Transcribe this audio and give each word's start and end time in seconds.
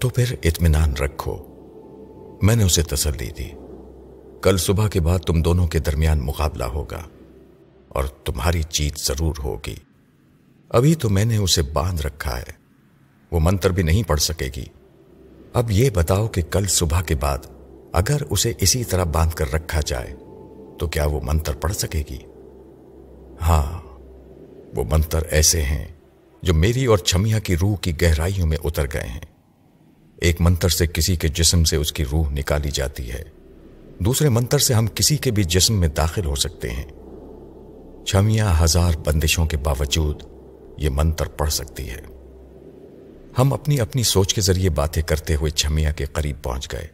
تو 0.00 0.08
پھر 0.08 0.34
اطمینان 0.42 0.92
رکھو۔ 0.92 1.36
میں 2.42 2.56
نے 2.56 2.62
اسے 2.62 2.82
تسلی 2.82 3.30
دی۔ 3.30 3.50
کل 4.42 4.56
صبح 4.56 4.88
کے 4.88 5.00
بعد 5.00 5.18
تم 5.18 5.42
دونوں 5.42 5.66
کے 5.66 5.78
درمیان 5.78 6.20
مقابلہ 6.20 6.64
ہوگا 6.64 7.02
اور 7.88 8.04
تمہاری 8.04 8.62
جیت 8.68 8.98
ضرور 8.98 9.34
ہوگی۔ 9.44 9.74
ابھی 10.68 10.94
تو 10.94 11.10
میں 11.10 11.24
نے 11.24 11.36
اسے 11.36 11.62
باندھ 11.62 12.02
رکھا 12.02 12.38
ہے۔ 12.38 12.52
وہ 13.30 13.40
منتر 13.42 13.70
بھی 13.70 13.82
نہیں 13.82 14.02
پڑھ 14.02 14.20
سکے 14.20 14.48
گی۔ 14.56 14.64
اب 15.52 15.70
یہ 15.70 15.90
بتاؤ 15.90 16.28
کہ 16.28 16.42
کل 16.50 16.66
صبح 16.66 17.02
کے 17.02 17.14
بعد 17.14 17.38
اگر 17.92 18.16
اسے 18.30 18.52
اسی 18.58 18.84
طرح 18.84 19.04
باندھ 19.04 19.34
کر 19.34 19.52
رکھا 19.52 19.80
جائے 19.86 20.14
تو 20.78 20.86
کیا 20.86 21.06
وہ 21.06 21.20
منتر 21.22 21.54
پڑھ 21.54 21.72
سکے 21.72 22.02
گی؟ 22.10 22.18
ہاں 23.40 23.78
وہ 24.74 24.84
منتر 24.90 25.22
ایسے 25.22 25.62
ہیں 25.62 25.86
جو 26.42 26.54
میری 26.54 26.86
اور 26.86 26.98
چھمیا 26.98 27.38
کی 27.38 27.56
روح 27.56 27.76
کی 27.76 27.92
گہرائیوں 28.02 28.46
میں 28.46 28.58
اتر 28.64 28.86
گئے 28.92 29.06
ہیں۔ 29.06 29.37
ایک 30.20 30.40
منتر 30.40 30.68
سے 30.68 30.86
کسی 30.86 31.16
کے 31.16 31.28
جسم 31.28 31.64
سے 31.64 31.76
اس 31.76 31.92
کی 31.92 32.04
روح 32.12 32.30
نکالی 32.30 32.70
جاتی 32.70 33.12
ہے۔ 33.12 33.22
دوسرے 33.98 34.28
منتر 34.28 34.58
سے 34.58 34.74
ہم 34.74 34.86
کسی 34.94 35.16
کے 35.16 35.30
بھی 35.30 35.44
جسم 35.44 35.74
میں 35.74 35.88
داخل 35.88 36.24
ہو 36.24 36.34
سکتے 36.34 36.70
ہیں۔ 36.70 36.84
چھمیا 38.04 38.64
ہزار 38.64 38.92
بندشوں 39.04 39.46
کے 39.46 39.56
باوجود 39.56 40.22
یہ 40.76 40.88
منتر 40.92 41.28
پڑھ 41.28 41.52
سکتی 41.52 41.90
ہے۔ 41.90 42.00
ہم 43.38 43.52
اپنی 43.52 43.80
اپنی 43.80 44.02
سوچ 44.02 44.34
کے 44.34 44.40
ذریعے 44.40 44.70
باتیں 44.70 45.02
کرتے 45.02 45.34
ہوئے 45.34 45.50
چھمیا 45.50 45.90
کے 45.90 46.04
قریب 46.04 46.36
پہنچ 46.42 46.72
گئے۔ 46.72 46.86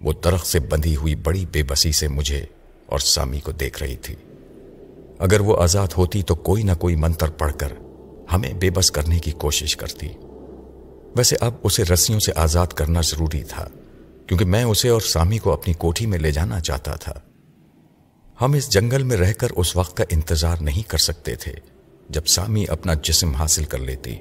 وہ 0.00 0.12
درخت 0.24 0.46
سے 0.46 0.60
بندھی 0.60 0.96
ہوئی 0.96 1.14
بڑی 1.14 1.46
بے 1.52 1.62
بسی 1.62 1.92
سے 1.92 2.08
مجھے 2.08 2.44
اور 2.86 2.98
سامی 2.98 3.40
کو 3.40 3.52
دیکھ 3.52 3.82
رہی 3.82 3.96
تھی۔ 3.96 4.14
اگر 5.18 5.40
وہ 5.40 5.62
آزاد 5.62 5.88
ہوتی 5.96 6.22
تو 6.22 6.34
کوئی 6.34 6.62
نہ 6.62 6.72
کوئی 6.72 6.96
منتر 6.96 7.30
پڑھ 7.30 7.52
کر 7.58 7.72
ہمیں 8.32 8.52
بے 8.52 8.70
بس 8.70 8.90
کرنے 8.90 9.18
کی 9.18 9.30
کوشش 9.30 9.76
کرتی۔ 9.76 10.08
ویسے 11.16 11.36
اب 11.40 11.54
اسے 11.62 11.84
رسیوں 11.84 12.20
سے 12.20 12.32
آزاد 12.36 12.66
کرنا 12.66 13.00
ضروری 13.00 13.44
تھا، 13.44 13.68
کیونکہ 14.26 14.44
میں 14.44 14.64
اسے 14.64 14.88
اور 14.88 15.00
سامی 15.00 15.38
کو 15.38 15.52
اپنی 15.52 15.74
کوٹھی 15.74 16.06
میں 16.06 16.18
لے 16.18 16.30
جانا 16.30 16.60
چاہتا 16.60 16.94
تھا۔ 16.94 17.12
ہم 18.40 18.52
اس 18.52 18.70
جنگل 18.70 19.02
میں 19.02 19.16
رہ 19.16 19.32
کر 19.32 19.48
اس 19.50 19.76
وقت 19.76 19.96
کا 19.96 20.04
انتظار 20.10 20.56
نہیں 20.60 20.90
کر 20.90 20.98
سکتے 20.98 21.34
تھے، 21.34 21.52
جب 22.08 22.26
سامی 22.26 22.64
اپنا 22.68 22.94
جسم 22.94 23.34
حاصل 23.34 23.64
کر 23.64 23.78
لیتی 23.78 24.16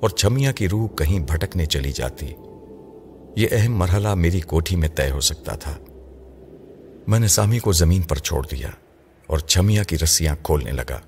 اور 0.00 0.10
چھمیا 0.10 0.52
کی 0.52 0.68
روح 0.68 0.88
کہیں 0.88 1.20
بھٹکنے 1.20 1.66
چلی 1.66 1.92
جاتی۔ 1.92 2.26
یہ 3.36 3.48
اہم 3.50 3.76
مرحلہ 3.76 4.14
میری 4.14 4.40
کوٹھی 4.40 4.76
میں 4.76 4.88
طے 4.88 5.10
ہو 5.10 5.20
سکتا 5.20 5.54
تھا۔ 5.56 5.76
میں 7.08 7.18
نے 7.18 7.28
سامی 7.28 7.58
کو 7.58 7.72
زمین 7.72 8.02
پر 8.02 8.16
چھوڑ 8.16 8.46
دیا 8.50 8.68
اور 9.26 9.38
چھمیا 9.38 9.82
کی 9.82 9.98
رسیاں 9.98 10.34
کھولنے 10.42 10.70
لگا۔ 10.70 10.98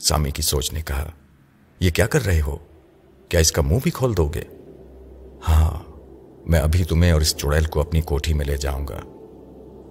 سامی 0.00 0.30
کی 0.30 0.42
سوچ 0.42 0.72
نے 0.72 0.82
کہا، 0.82 1.10
یہ 1.80 1.90
کیا 1.90 2.06
کر 2.06 2.24
رہے 2.24 2.40
ہو؟ 2.40 2.56
کیا 3.34 3.40
اس 3.40 3.52
کا 3.52 3.62
منہ 3.62 3.78
بھی 3.82 3.90
کھول 3.90 4.16
دو 4.16 4.28
گے؟ 4.28 4.42
ہاں 5.48 5.92
میں 6.46 6.60
ابھی 6.60 6.84
تمہیں 6.84 7.12
اور 7.12 7.20
اس 7.20 7.36
چڑیل 7.36 7.64
کو 7.64 7.80
اپنی 7.80 8.00
کوٹھی 8.00 8.34
میں 8.34 8.46
لے 8.46 8.56
جاؤں 8.56 8.86
گا۔ 8.88 9.00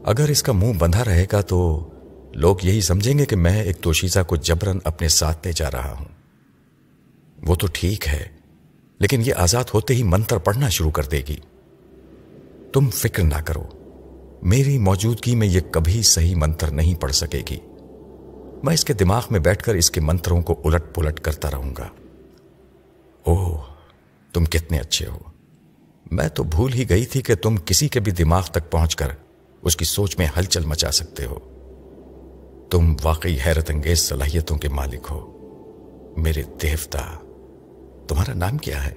اگر 0.03 0.29
اس 0.29 0.43
کا 0.43 0.53
منہ 0.53 0.73
بندھا 0.79 1.05
رہے 1.05 1.25
گا 1.31 1.41
تو 1.41 1.89
لوگ 2.33 2.57
یہی 2.63 2.81
سمجھیں 2.81 3.17
گے 3.17 3.25
کہ 3.25 3.35
میں 3.35 3.63
ایک 3.63 3.77
توشیزہ 3.77 4.19
کو 4.27 4.35
جبرن 4.35 4.77
اپنے 4.83 5.07
ساتھ 5.07 5.47
لے 5.47 5.53
جا 5.55 5.71
رہا 5.71 5.91
ہوں۔ 5.91 6.05
وہ 7.47 7.55
تو 7.55 7.67
ٹھیک 7.73 8.07
ہے، 8.07 8.27
لیکن 8.99 9.21
یہ 9.25 9.33
آزاد 9.37 9.63
ہوتے 9.73 9.95
ہی 9.95 10.03
منتر 10.03 10.37
پڑھنا 10.37 10.69
شروع 10.69 10.91
کر 10.91 11.03
دے 11.03 11.21
گی۔ 11.27 11.37
تم 12.73 12.89
فکر 12.89 13.23
نہ 13.23 13.41
کرو، 13.45 13.63
میری 14.43 14.77
موجودگی 14.77 15.35
میں 15.35 15.47
یہ 15.47 15.59
کبھی 15.71 16.01
صحیح 16.01 16.35
منتر 16.35 16.71
نہیں 16.71 17.01
پڑھ 17.01 17.11
سکے 17.11 17.41
گی۔ 17.49 17.59
میں 18.63 18.73
اس 18.73 18.85
کے 18.85 18.93
دماغ 18.93 19.25
میں 19.31 19.39
بیٹھ 19.39 19.63
کر 19.63 19.73
اس 19.73 19.91
کے 19.91 20.01
منتروں 20.01 20.41
کو 20.41 20.61
الٹ 20.65 20.95
پلٹ 20.95 21.19
کرتا 21.19 21.51
رہوں 21.51 21.73
گا۔ 21.77 21.87
اوہ، 23.23 23.57
تم 24.33 24.45
کتنے 24.45 24.79
اچھے 24.79 25.07
ہو۔ 25.07 25.19
میں 26.11 26.27
تو 26.27 26.43
بھول 26.43 26.73
ہی 26.73 26.89
گئی 26.89 27.05
تھی 27.05 27.21
کہ 27.21 27.35
تم 27.35 27.55
کسی 27.57 27.87
کے 27.87 27.99
بھی 27.99 28.11
دماغ 28.11 28.45
تک 28.45 28.71
پہنچ 28.71 28.95
کر 28.95 29.07
اس 29.61 29.75
کی 29.75 29.85
سوچ 29.85 30.17
میں 30.17 30.27
ہلچل 30.37 30.65
مچا 30.65 30.91
سکتے 30.91 31.25
ہو۔ 31.25 31.39
تم 32.71 32.95
واقعی 33.03 33.37
حیرت 33.45 33.69
انگیز 33.69 33.99
صلاحیتوں 33.99 34.57
کے 34.57 34.69
مالک 34.69 35.07
ہو۔ 35.11 35.29
میرے 36.17 36.43
دیوتا، 36.61 37.19
تمہارا 38.07 38.33
نام 38.33 38.57
کیا 38.57 38.87
ہے؟ 38.87 38.93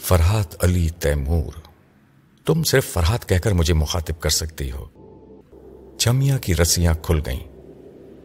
فرحات 0.00 0.64
علی 0.64 0.88
تیمور۔ 0.88 1.60
تم 2.46 2.62
صرف 2.62 2.86
فرحات 2.86 3.28
کہہ 3.28 3.38
کر 3.38 3.52
مجھے 3.52 3.74
مخاطب 3.74 4.20
کر 4.20 4.30
سکتی 4.30 4.70
ہو۔ 4.70 4.84
چمیا 5.98 6.38
کی 6.38 6.54
رسیاں 6.54 6.94
کھل 7.02 7.20
گئیں۔ 7.26 7.48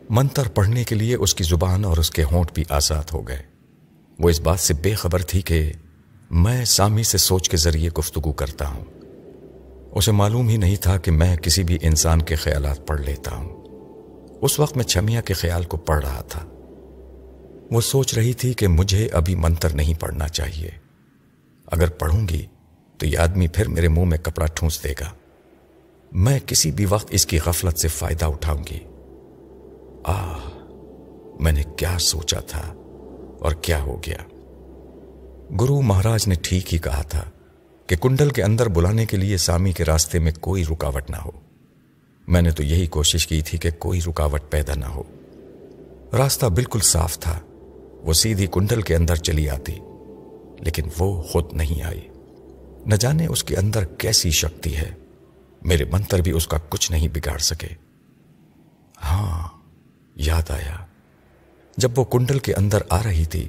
منتر 0.10 0.48
پڑھنے 0.48 0.84
کے 0.84 0.96
لیے 0.96 1.16
اس 1.16 1.36
کی 1.36 1.44
زبان 1.44 1.86
اور 1.86 1.98
اس 1.98 2.12
کے 2.12 2.24
ہونٹ 2.24 2.52
بھی 2.54 2.64
آزاد 2.70 3.04
ہو 3.14 3.28
گئے۔ 3.28 3.51
وہ 4.20 4.30
اس 4.30 4.42
بات 4.42 4.60
سے 4.60 4.74
بے 4.74 4.94
خبر 4.94 5.22
تھی 5.22 5.42
کہ 5.42 5.72
میں 6.32 6.66
سامی 6.66 7.04
سے 7.04 7.18
سوچ 7.18 7.50
کے 7.50 7.58
ذریعے 7.58 7.90
گفتگو 7.98 8.32
کرتا 8.32 8.68
ہوں۔ 8.68 8.86
اسے 9.92 10.12
معلوم 10.12 10.48
ہی 10.48 10.58
نہیں 10.58 10.76
تھا 10.76 10.98
کہ 10.98 11.12
میں 11.12 11.36
کسی 11.38 11.64
بھی 11.64 11.78
انسان 11.82 12.22
کے 12.22 12.36
خیالات 12.36 12.88
پڑھ 12.88 13.02
لیتا 13.02 13.36
ہوں۔ 13.36 13.62
اس 14.42 14.60
وقت 14.60 14.78
میں 14.78 14.86
چھمیا 14.86 15.22
کے 15.22 15.34
خیال 15.34 15.64
کو 15.64 15.78
پڑھ 15.78 16.06
رہا 16.06 16.22
تھا۔ 16.22 16.46
وہ 17.72 17.82
سوچ 17.82 18.14
رہی 18.14 18.34
تھی 18.34 18.54
کہ 18.54 18.68
مجھے 18.68 19.08
ابھی 19.08 19.36
منتر 19.36 19.74
نہیں 19.74 19.94
پڑھنا 20.00 20.28
چاہیے۔ 20.28 20.70
اگر 21.68 21.90
پڑھوں 21.90 22.28
گی 22.28 22.46
تو 22.98 23.06
یہ 23.06 23.18
آدمی 23.18 23.48
پھر 23.48 23.68
میرے 23.68 23.88
منہ 23.88 24.06
میں 24.06 24.18
کپڑا 24.18 24.46
ٹھونس 24.46 24.84
دے 24.84 24.94
گا۔ 25.00 25.10
میں 26.12 26.40
کسی 26.46 26.72
بھی 26.72 26.86
وقت 26.90 27.08
اس 27.10 27.26
کی 27.26 27.40
غفلت 27.46 27.80
سے 27.80 27.88
فائدہ 27.88 28.26
اٹھاؤں 28.26 28.64
گی۔ 28.72 28.80
آہ، 30.04 30.38
میں 31.40 31.52
نے 31.52 31.64
کیا 31.78 31.98
سوچا 32.00 32.40
تھا۔ 32.40 32.74
اور 33.42 33.52
کیا 33.52 33.82
ہو 33.82 34.02
گیا۔ 34.06 34.18
گرو 35.62 35.82
مہاراج 35.82 36.28
نے 36.28 36.36
ٹھیک 36.36 36.74
ہی 36.74 36.80
کہا 36.80 37.02
تھا 37.02 37.24
کہ 37.88 37.96
کنڈل 37.96 38.30
کے 38.30 38.44
اندر 38.44 38.68
بلانے 38.68 39.06
کے 39.06 39.18
لیے 39.18 39.38
سامی 39.38 39.72
کے 39.72 39.86
راستے 39.86 40.20
میں 40.20 40.32
کوئی 40.40 40.66
رکاوٹ 40.72 41.10
نہ 41.10 41.16
ہو۔ 41.16 41.32
میں 42.28 42.42
نے 42.42 42.52
تو 42.52 42.64
یہی 42.64 42.88
کوشش 42.88 43.28
کی 43.28 43.42
تھی 43.42 43.58
کہ 43.58 43.72
کوئی 43.72 44.00
رکاوٹ 44.08 44.42
پیدا 44.50 44.76
نہ 44.76 44.86
ہو۔ 44.86 45.04
راستہ 46.18 46.46
بالکل 46.46 46.80
صاف 46.80 47.20
تھا۔ 47.20 47.40
وہ 48.02 48.14
سیدھی 48.14 48.48
کنڈل 48.52 48.82
کے 48.82 48.96
اندر 48.96 49.16
چلی 49.16 49.50
آتی، 49.50 49.76
لیکن 50.60 50.84
وہ 51.00 51.22
خود 51.22 51.46
نہیں 51.54 51.82
آئی۔ 51.82 52.08
نہ 52.86 52.96
جانے 52.96 53.28
اس 53.28 53.44
کے 53.44 53.56
اندر 53.56 53.86
کیسی 53.86 54.32
شکتی 54.32 54.78
ہے۔ 54.78 54.92
میرے 55.62 55.86
منتر 55.86 56.22
بھی 56.22 56.32
اس 56.32 56.48
کا 56.48 56.58
کچھ 56.70 56.92
نہیں 56.92 57.08
بگاڑ 57.08 57.38
سکے۔ 57.38 57.68
ہاں 59.04 59.48
یاد 60.16 60.52
آیا۔ 60.52 60.86
جب 61.82 61.92
وہ 61.96 62.04
کنڈل 62.04 62.40
کے 62.40 62.54
اندر 62.54 62.82
آ 62.90 63.04
رہی 63.04 63.26
تھی، 63.26 63.48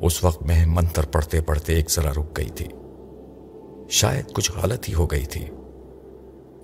اس 0.00 0.24
وقت 0.24 0.42
میں 0.42 0.66
منتر 0.66 1.06
پڑھتے 1.06 1.40
پڑھتے 1.40 1.74
ایک 1.74 1.90
ذرا 1.90 2.10
رک 2.10 2.36
گئی 2.36 2.50
تھی۔ 2.50 2.66
شاید 3.90 4.32
کچھ 4.32 4.52
غلط 4.62 4.88
ہی 4.88 4.94
ہو 4.94 5.06
گئی 5.06 5.26
تھی۔ 5.26 5.44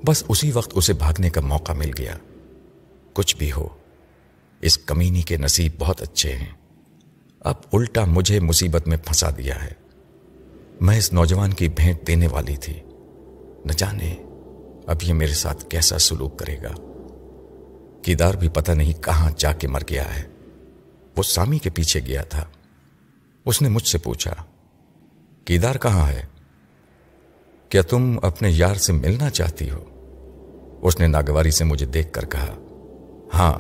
بس 0.07 0.25
اسی 0.29 0.53
وقت 0.53 0.73
اسے 0.75 0.93
بھاگنے 0.93 1.31
کا 1.31 1.41
موقع 1.41 1.73
مل 1.73 1.91
گیا۔ 1.99 2.15
کچھ 3.13 3.37
بھی 3.37 3.53
ہو، 3.53 3.69
اس 4.61 4.79
کمینی 4.79 5.23
کے 5.23 5.37
نصیب 5.37 5.73
بہت 5.79 6.03
اچھے 6.03 6.37
ہیں۔ 6.37 6.53
اب 7.41 7.55
الٹا 7.73 8.05
مجھے 8.05 8.41
مصیبت 8.41 8.89
میں 8.89 8.97
پھنسا 8.97 9.31
دیا 9.31 9.65
ہے۔ 9.65 9.73
میں 10.81 10.99
اس 10.99 11.13
نوجوان 11.13 11.55
کی 11.55 11.69
بھینٹ 11.69 12.07
دینے 12.07 12.27
والی 12.27 12.57
تھی۔ 12.57 12.81
نہ 13.65 13.73
جانے 13.77 14.17
اب 14.87 14.97
یہ 15.03 15.13
میرے 15.13 15.35
ساتھ 15.35 15.67
کیسا 15.69 15.99
سلوک 15.99 16.39
کرے 16.39 16.57
گا۔ 16.63 16.73
کیدار 18.03 18.35
بھی 18.35 18.49
پتہ 18.49 18.73
نہیں 18.73 19.03
کہاں 19.03 19.31
جا 19.37 19.53
کے 19.53 19.69
مر 19.69 19.81
گیا 19.91 20.19
ہے۔ 20.19 20.40
وہ 21.17 21.23
سامی 21.23 21.59
کے 21.59 21.71
پیچھے 21.71 22.01
گیا 22.01 22.23
تھا۔ 22.23 22.45
اس 23.47 23.63
نے 23.63 23.69
مجھ 23.69 23.87
سے 23.87 23.99
پوچھا، 23.99 24.35
کیدار 25.45 25.75
کہاں 25.75 26.09
ہے؟ 26.09 26.27
کیا 27.69 27.83
تم 27.83 28.19
اپنے 28.23 28.51
یار 28.51 28.75
سے 28.75 28.93
ملنا 28.93 29.31
چاہتی 29.31 29.71
ہو؟ 29.71 29.85
اس 30.83 31.01
نے 31.01 31.07
ناگواری 31.07 31.51
سے 31.51 31.65
مجھے 31.65 31.87
دیکھ 31.87 32.13
کر 32.13 32.25
کہا 32.25 32.57
ہاں 33.35 33.59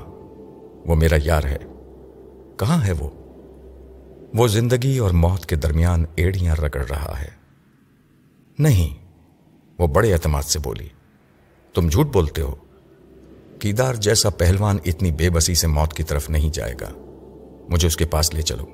وہ 0.86 0.94
میرا 0.94 1.16
یار 1.24 1.44
ہے۔ 1.44 1.56
کہاں 2.56 2.84
ہے 2.86 2.92
وہ؟ 2.92 3.10
وہ 4.34 4.48
زندگی 4.48 4.98
اور 4.98 5.10
موت 5.10 5.46
کے 5.46 5.56
درمیان 5.56 6.04
ایڑیاں 6.16 6.56
رگڑ 6.56 6.84
رہا 6.86 7.14
ہے۔ 7.20 7.28
نہیں، 8.58 9.06
وہ 9.78 9.86
بڑے 9.86 10.12
اعتماد 10.12 10.42
سے 10.42 10.58
بولی، 10.58 10.88
تم 11.74 11.88
جھوٹ 11.88 12.12
بولتے 12.12 12.42
ہو۔ 12.42 12.54
کیدار 13.58 13.94
جیسا 13.94 14.30
پہلوان 14.30 14.78
اتنی 14.84 15.10
بے 15.10 15.30
بسی 15.30 15.54
سے 15.54 15.66
موت 15.66 15.94
کی 15.94 16.02
طرف 16.02 16.30
نہیں 16.30 16.50
جائے 16.50 16.74
گا۔ 16.80 17.09
مجھے 17.70 17.88
اس 17.88 17.96
کے 17.96 18.04
پاس 18.04 18.34
لے 18.34 18.42
چلو۔ 18.42 18.66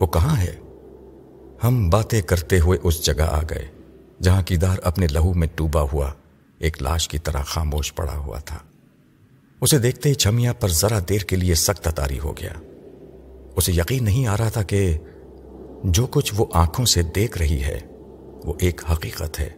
وہ 0.00 0.06
کہاں 0.06 0.36
ہے؟ 0.40 0.54
ہم 1.64 1.90
باتیں 1.90 2.22
کرتے 2.22 2.60
ہوئے 2.60 2.78
اس 2.82 3.04
جگہ 3.04 3.22
آ 3.22 3.40
گئے، 3.50 3.68
جہاں 4.22 4.42
کیدار 4.42 4.76
اپنے 4.84 5.06
لہو 5.06 5.34
میں 5.34 5.48
ٹوبا 5.54 5.82
ہوا، 5.92 6.12
ایک 6.58 6.82
لاش 6.82 7.08
کی 7.08 7.18
طرح 7.18 7.42
خاموش 7.42 7.94
پڑا 7.94 8.16
ہوا 8.18 8.38
تھا۔ 8.38 8.58
اسے 9.60 9.78
دیکھتے 9.78 10.08
ہی 10.08 10.14
چھمیا 10.14 10.52
پر 10.52 10.68
ذرا 10.68 10.98
دیر 11.08 11.18
کے 11.18 11.36
لیے 11.36 11.54
سخت 11.54 11.88
تاری 11.96 12.18
ہو 12.18 12.36
گیا۔ 12.36 12.52
اسے 13.56 13.72
یقین 13.72 14.04
نہیں 14.04 14.26
آ 14.26 14.36
رہا 14.36 14.48
تھا 14.48 14.62
کہ 14.62 14.98
جو 15.84 16.06
کچھ 16.06 16.34
وہ 16.36 16.46
آنکھوں 16.52 16.86
سے 16.86 17.02
دیکھ 17.02 17.38
رہی 17.38 17.62
ہے، 17.62 17.80
وہ 18.44 18.52
ایک 18.60 18.80
حقیقت 18.92 19.40
ہے۔ 19.40 19.50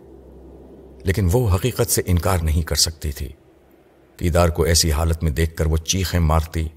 لیکن 1.05 1.29
وہ 1.33 1.55
حقیقت 1.55 1.91
سے 1.91 2.03
انکار 2.07 2.39
نہیں 2.39 2.63
کر 2.63 2.77
سکتی 2.77 3.13
تھی۔ 3.13 3.29
کیدار 4.17 4.49
کو 4.49 4.63
ایسی 4.63 4.93
حالت 4.93 5.23
میں 5.23 5.31
دیکھ 5.31 5.57
کر 5.57 5.67
وہ 5.67 5.77
چیخیں 5.77 6.21
مارتی۔ 6.21 6.69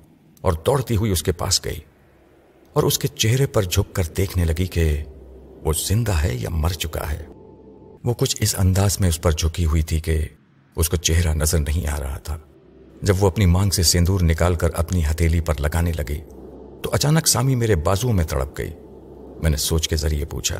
اور 0.41 0.53
دوڑتی 0.65 0.95
ہوئی 0.95 1.11
اس 1.11 1.23
کے 1.23 1.31
پاس 1.31 1.63
گئی 1.65 1.79
اور 2.73 2.83
اس 2.83 2.99
کے 2.99 3.07
چہرے 3.07 3.45
پر 3.45 3.63
جھک 3.63 3.95
کر 3.95 4.03
دیکھنے 4.17 4.45
لگی 4.45 4.65
کہ 4.65 5.03
وہ 5.63 5.73
زندہ 5.87 6.13
ہے 6.13 6.35
یا 6.35 6.49
مر 6.49 6.69
چکا 6.69 7.11
ہے۔ 7.11 7.25
وہ 8.03 8.13
کچھ 8.13 8.35
اس 8.39 8.55
انداز 8.57 8.99
میں 8.99 9.09
اس 9.09 9.21
پر 9.21 9.31
جھکی 9.31 9.65
ہوئی 9.65 9.81
تھی 9.81 9.99
کہ 9.99 10.27
اس 10.75 10.89
کو 10.89 10.97
چہرہ 10.97 11.33
نظر 11.33 11.59
نہیں 11.59 11.87
آ 11.87 11.99
رہا 11.99 12.17
تھا۔ 12.17 12.37
جب 13.01 13.23
وہ 13.23 13.27
اپنی 13.27 13.45
مانگ 13.45 13.69
سے 13.69 13.83
سندور 13.83 14.21
نکال 14.21 14.55
کر 14.55 14.69
اپنی 14.73 15.03
ہتھیلی 15.11 15.39
پر 15.39 15.53
لگانے 15.59 15.91
لگی 15.91 16.19
تو 16.83 16.89
اچانک 16.93 17.27
سامی 17.27 17.55
میرے 17.55 17.75
بازو 17.75 18.11
میں 18.11 18.23
تڑپ 18.23 18.57
گئی۔ 18.57 18.73
میں 19.41 19.49
نے 19.49 19.57
سوچ 19.57 19.87
کے 19.87 19.95
ذریعے 19.95 20.25
پوچھا، 20.25 20.59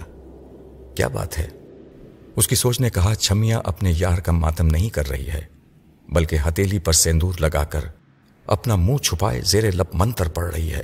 کیا 0.96 1.08
بات 1.08 1.38
ہے؟ 1.38 1.48
اس 2.36 2.48
کی 2.48 2.56
سوچ 2.56 2.80
نے 2.80 2.90
کہا، 2.90 3.16
چھمیا 3.16 3.60
اپنے 3.64 3.94
یار 3.98 4.18
کا 4.18 4.32
ماتم 4.32 4.68
نہیں 4.68 4.90
کر 4.90 5.10
رہی 5.10 5.30
ہے، 5.30 5.42
بلکہ 6.10 6.38
ہتیلی 6.48 6.80
پر 6.80 6.94
سندور 6.94 7.34
لگا 7.40 7.64
کر 7.64 7.82
اپنا 8.52 8.76
منہ 8.76 8.98
چھپائے 8.98 9.42
زیر 9.42 9.72
لب 9.72 9.86
منتر 9.94 10.28
پڑ 10.28 10.54
رہی 10.54 10.74
ہے۔ 10.74 10.84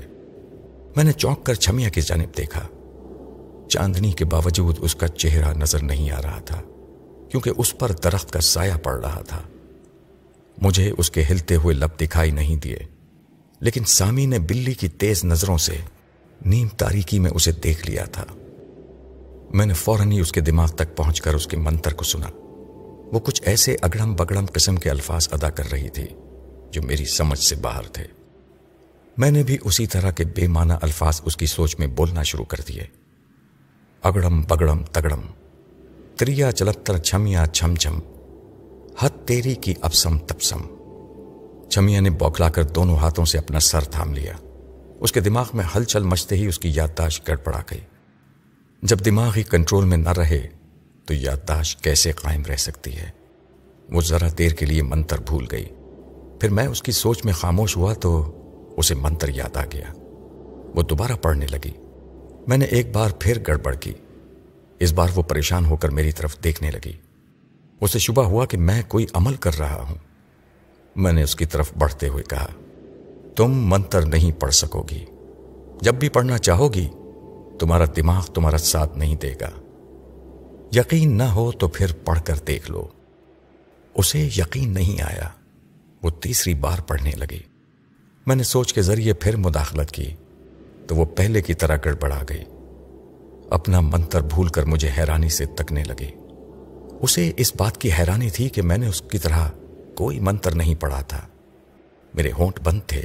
میں 0.95 1.03
نے 1.03 1.11
چونک 1.11 1.45
کر 1.45 1.53
چھمیا 1.53 1.89
کی 1.89 2.01
جانب 2.01 2.37
دیکھا۔ 2.37 2.67
چاندنی 3.69 4.11
کے 4.11 4.25
باوجود 4.25 4.77
اس 4.81 4.95
کا 4.95 5.07
چہرہ 5.07 5.53
نظر 5.53 5.83
نہیں 5.83 6.11
آ 6.11 6.21
رہا 6.21 6.39
تھا، 6.39 6.61
کیونکہ 7.31 7.51
اس 7.57 7.77
پر 7.77 7.91
درخت 7.91 8.31
کا 8.31 8.41
سایہ 8.41 8.73
پڑ 8.83 8.93
رہا 9.01 9.21
تھا۔ 9.21 9.41
مجھے 10.61 10.91
اس 10.97 11.11
کے 11.11 11.23
ہلتے 11.29 11.55
ہوئے 11.55 11.75
لب 11.75 11.99
دکھائی 12.01 12.31
نہیں 12.31 12.55
دیے، 12.55 12.79
لیکن 13.59 13.83
سامی 13.83 14.25
نے 14.25 14.39
بلی 14.39 14.73
کی 14.73 14.87
تیز 14.87 15.25
نظروں 15.25 15.57
سے 15.57 15.75
نیم 16.45 16.67
تاریکی 16.67 17.19
میں 17.19 17.31
اسے 17.31 17.51
دیکھ 17.51 17.89
لیا 17.89 18.05
تھا۔ 18.05 18.25
میں 19.53 19.65
نے 19.65 19.73
فوراً 19.73 20.11
ہی 20.11 20.19
اس 20.19 20.31
کے 20.31 20.41
دماغ 20.41 20.67
تک 20.67 20.97
پہنچ 20.97 21.21
کر 21.21 21.33
اس 21.33 21.47
کے 21.47 21.57
منتر 21.57 21.93
کو 21.93 22.03
سنا۔ 22.03 22.27
وہ 23.13 23.19
کچھ 23.19 23.41
ایسے 23.45 23.75
اگڑم 23.81 24.15
بگڑم 24.15 24.45
قسم 24.53 24.75
کے 24.75 24.89
الفاظ 24.89 25.27
ادا 25.31 25.49
کر 25.49 25.71
رہی 25.71 25.89
تھی۔ 25.89 26.05
جو 26.71 26.81
میری 26.81 27.05
سمجھ 27.05 27.39
سے 27.39 27.55
باہر 27.55 27.81
تھے۔ 27.81 28.03
میں 29.17 29.31
نے 29.31 29.43
بھی 29.43 29.57
اسی 29.63 29.87
طرح 29.87 30.11
کے 30.11 30.25
بے 30.25 30.47
معنی 30.47 30.73
الفاظ 30.81 31.21
اس 31.25 31.37
کی 31.37 31.45
سوچ 31.45 31.79
میں 31.79 31.87
بولنا 31.87 32.23
شروع 32.23 32.45
کر 32.45 32.57
دیے۔ 32.67 32.83
اگڑم 34.03 34.41
بگڑم 34.41 34.83
تگڑم، 34.83 35.21
تریا 36.17 36.51
چلتر 36.51 36.97
چھمیا 36.97 37.45
چھم 37.53 37.75
چھم 37.75 37.99
حد 38.99 39.09
تیری 39.25 39.55
کی 39.55 39.73
ابسم 39.81 40.17
تپسم 40.17 40.61
چھمیا 41.69 41.99
نے 41.99 42.09
بوکھلا 42.09 42.49
کر 42.49 42.63
دونوں 42.63 42.97
ہاتھوں 42.97 43.25
سے 43.25 43.37
اپنا 43.37 43.59
سر 43.59 43.81
تھام 43.81 44.13
لیا۔ 44.13 44.33
اس 44.99 45.11
کے 45.11 45.19
دماغ 45.19 45.49
میں 45.53 45.65
ہلچل 45.75 46.03
مچتے 46.03 46.35
ہی 46.35 46.45
اس 46.45 46.59
کی 46.59 46.71
یادداشت 46.75 47.27
گڑبڑا 47.27 47.61
گئی۔ 47.71 47.81
جب 48.81 49.05
دماغ 49.05 49.33
ہی 49.35 49.43
کنٹرول 49.43 49.85
میں 49.85 49.97
نہ 49.97 50.09
رہے 50.09 50.47
تو 51.05 51.13
یادداشت 51.13 51.83
کیسے 51.83 52.11
قائم 52.11 52.43
رہ 52.49 52.55
سکتی 52.55 52.97
ہے؟ 52.97 53.09
وہ 53.89 54.01
ذرا 54.01 54.27
دیر 54.37 54.51
کے 54.51 54.65
لیے 54.65 54.81
منتر 54.81 55.21
بھول 55.21 55.45
گئی۔ 55.51 55.65
پھر 56.39 56.49
میں 56.49 56.67
اس 56.67 56.83
کی 56.83 56.91
سوچ 56.91 57.25
میں 57.25 57.33
خاموش 57.33 57.77
ہوا 57.77 57.93
تو 57.93 58.33
اسے 58.77 58.95
منتر 58.95 59.29
یاد 59.29 59.57
آ 59.57 59.63
گیا۔ 59.73 59.93
وہ 60.75 60.81
دوبارہ 60.81 61.11
پڑھنے 61.21 61.45
لگی۔ 61.51 61.71
میں 62.47 62.57
نے 62.57 62.65
ایک 62.65 62.95
بار 62.95 63.09
پھر 63.19 63.39
گڑبڑ 63.47 63.75
کی۔ 63.75 63.93
اس 64.79 64.93
بار 64.93 65.07
وہ 65.15 65.21
پریشان 65.21 65.65
ہو 65.65 65.75
کر 65.75 65.89
میری 65.89 66.11
طرف 66.11 66.43
دیکھنے 66.43 66.71
لگی۔ 66.71 66.93
اسے 67.81 67.99
شبہ 67.99 68.23
ہوا 68.23 68.45
کہ 68.45 68.57
میں 68.57 68.81
کوئی 68.87 69.05
عمل 69.13 69.33
کر 69.33 69.57
رہا 69.59 69.85
ہوں۔ 69.89 69.95
میں 70.95 71.13
نے 71.13 71.23
اس 71.23 71.35
کی 71.35 71.45
طرف 71.45 71.71
بڑھتے 71.77 72.07
ہوئے 72.07 72.23
کہا، 72.23 72.47
تم 73.35 73.51
منتر 73.69 74.01
نہیں 74.01 74.41
پڑھ 74.41 74.53
سکو 74.53 74.83
گی۔ 74.91 75.05
جب 75.81 75.95
بھی 75.95 76.09
پڑھنا 76.09 76.37
چاہو 76.37 76.73
گی، 76.73 76.87
تمہارا 77.59 77.85
دماغ 77.95 78.25
تمہارا 78.25 78.57
ساتھ 78.57 78.97
نہیں 78.97 79.15
دے 79.15 79.33
گا۔ 79.41 79.49
یقین 80.75 81.17
نہ 81.17 81.23
ہو 81.23 81.51
تو 81.51 81.67
پھر 81.67 81.87
پڑھ 82.05 82.19
کر 82.25 82.35
دیکھ 82.35 82.71
لو۔ 82.71 82.87
اسے 83.95 84.29
یقین 84.37 84.73
نہیں 84.73 85.01
آیا۔ 85.01 85.29
وہ 86.03 86.09
تیسری 86.09 86.53
بار 86.53 86.79
پڑھنے 86.79 87.11
لگی 87.11 87.39
میں 88.27 88.35
نے 88.35 88.43
سوچ 88.43 88.73
کے 88.73 88.81
ذریعے 88.81 89.13
پھر 89.13 89.35
مداخلت 89.35 89.91
کی 89.91 90.13
تو 90.87 90.95
وہ 90.95 91.05
پہلے 91.05 91.41
کی 91.41 91.53
طرح 91.53 91.77
گڑبڑا 91.85 92.21
گئی۔ 92.29 92.43
اپنا 93.49 93.79
منتر 93.79 94.21
بھول 94.21 94.47
کر 94.47 94.65
مجھے 94.65 94.89
حیرانی 94.97 95.29
سے 95.29 95.45
تکنے 95.45 95.83
لگی 95.83 96.11
اسے 97.01 97.31
اس 97.37 97.55
بات 97.55 97.77
کی 97.77 97.91
حیرانی 97.91 98.29
تھی 98.29 98.49
کہ 98.49 98.61
میں 98.61 98.77
نے 98.77 98.87
اس 98.87 99.03
کی 99.11 99.17
طرح 99.17 99.49
کوئی 99.95 100.19
منتر 100.19 100.55
نہیں 100.55 100.75
پڑھا 100.75 101.01
تھا۔ 101.01 101.27
میرے 102.13 102.31
ہونٹ 102.31 102.59
بند 102.63 102.81
تھے۔ 102.87 103.01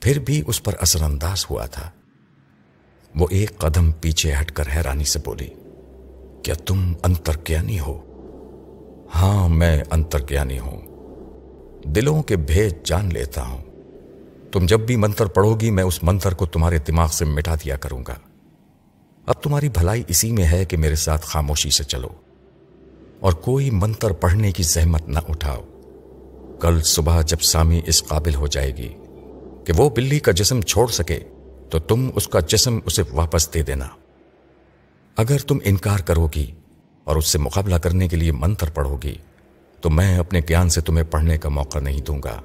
پھر 0.00 0.18
بھی 0.18 0.42
اس 0.46 0.62
پر 0.62 0.72
اثر 0.80 1.02
انداز 1.02 1.46
ہوا 1.50 1.66
تھا۔ 1.66 1.90
وہ 3.14 3.26
ایک 3.30 3.58
قدم 3.58 3.92
پیچھے 3.92 4.32
ہٹ 4.40 4.52
کر 4.52 4.64
حیرانی 4.76 5.04
سے 5.04 5.18
بولی، 5.24 5.48
کیا 6.42 6.54
تم 6.66 6.92
انتر 7.02 7.32
گیانی 7.48 7.80
ہو؟ 7.80 7.98
ہاں 9.14 9.48
میں 9.48 9.82
انتر 9.90 10.18
گیانی 10.30 10.58
ہوں۔ 10.58 10.91
دلوں 11.84 12.22
کے 12.22 12.36
بھید 12.36 12.74
جان 12.84 13.08
لیتا 13.12 13.42
ہوں۔ 13.42 13.62
تم 14.52 14.66
جب 14.66 14.80
بھی 14.80 14.96
منتر 14.96 15.26
پڑھو 15.26 15.54
گی، 15.54 15.70
میں 15.70 15.84
اس 15.84 16.02
منتر 16.02 16.34
کو 16.34 16.46
تمہارے 16.46 16.78
دماغ 16.78 17.08
سے 17.08 17.24
مٹا 17.24 17.54
دیا 17.54 17.76
کروں 17.76 18.04
گا۔ 18.08 18.14
اب 19.26 19.42
تمہاری 19.42 19.68
بھلائی 19.68 20.02
اسی 20.08 20.32
میں 20.32 20.44
ہے 20.44 20.64
کہ 20.64 20.76
میرے 20.76 20.94
ساتھ 20.94 21.26
خاموشی 21.26 21.70
سے 21.70 21.84
چلو۔ 21.84 22.08
اور 23.20 23.32
کوئی 23.32 23.70
منتر 23.70 24.10
پڑھنے 24.10 24.52
کی 24.52 24.62
زحمت 24.62 25.08
نہ 25.08 25.18
اٹھاؤ۔ 25.28 25.60
کل 26.60 26.82
صبح 26.82 27.22
جب 27.22 27.42
سامی 27.42 27.80
اس 27.86 28.04
قابل 28.04 28.34
ہو 28.34 28.46
جائے 28.46 28.76
گی 28.76 28.88
کہ 29.64 29.72
وہ 29.76 29.90
بلی 29.90 30.18
کا 30.18 30.32
جسم 30.32 30.60
چھوڑ 30.60 30.86
سکے، 30.86 31.20
تو 31.70 31.78
تم 31.78 32.10
اس 32.14 32.28
کا 32.28 32.40
جسم 32.40 32.78
اسے 32.84 33.02
واپس 33.12 33.54
دے 33.54 33.62
دینا۔ 33.62 33.88
اگر 35.16 35.38
تم 35.38 35.58
انکار 35.64 35.98
کرو 35.98 36.28
گی 36.34 36.52
اور 37.04 37.16
اس 37.16 37.26
سے 37.26 37.38
مقابلہ 37.38 37.74
کرنے 37.74 38.08
کے 38.08 38.16
لیے 38.16 38.32
منتر 38.32 38.70
پڑھو 38.70 38.96
گی 39.02 39.14
تو 39.82 39.90
میں 39.90 40.18
اپنے 40.18 40.40
گیان 40.48 40.68
سے 40.68 40.80
تمہیں 40.80 41.04
پڑھنے 41.04 41.38
کا 41.38 41.48
موقع 41.48 41.78
نہیں 41.78 42.00
دوں 42.00 42.20
گا۔ 42.24 42.40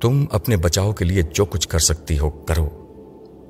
تم 0.00 0.24
اپنے 0.32 0.56
بچاؤ 0.56 0.92
کے 0.92 1.04
لیے 1.04 1.22
جو 1.22 1.44
کچھ 1.44 1.68
کر 1.68 1.78
سکتی 1.78 2.18
ہو 2.18 2.30
کرو، 2.30 2.68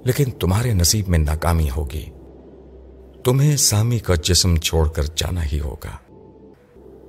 لیکن 0.05 0.31
تمہارے 0.31 0.73
نصیب 0.73 1.09
میں 1.09 1.19
ناکامی 1.19 1.69
ہوگی۔ 1.77 2.07
تمہیں 3.25 3.57
سامی 3.57 3.99
کا 3.99 4.15
جسم 4.15 4.57
چھوڑ 4.57 4.89
کر 4.89 5.03
جانا 5.17 5.45
ہی 5.53 5.61
ہوگا۔ 5.61 5.97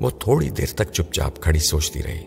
وہ 0.02 0.10
تھوڑی 0.10 0.50
دیر 0.50 0.68
تک 0.76 0.92
چپ 0.94 1.14
چاپ 1.14 1.42
کھڑی 1.42 1.60
سوچتی 1.60 2.04
رہی۔ 2.04 2.26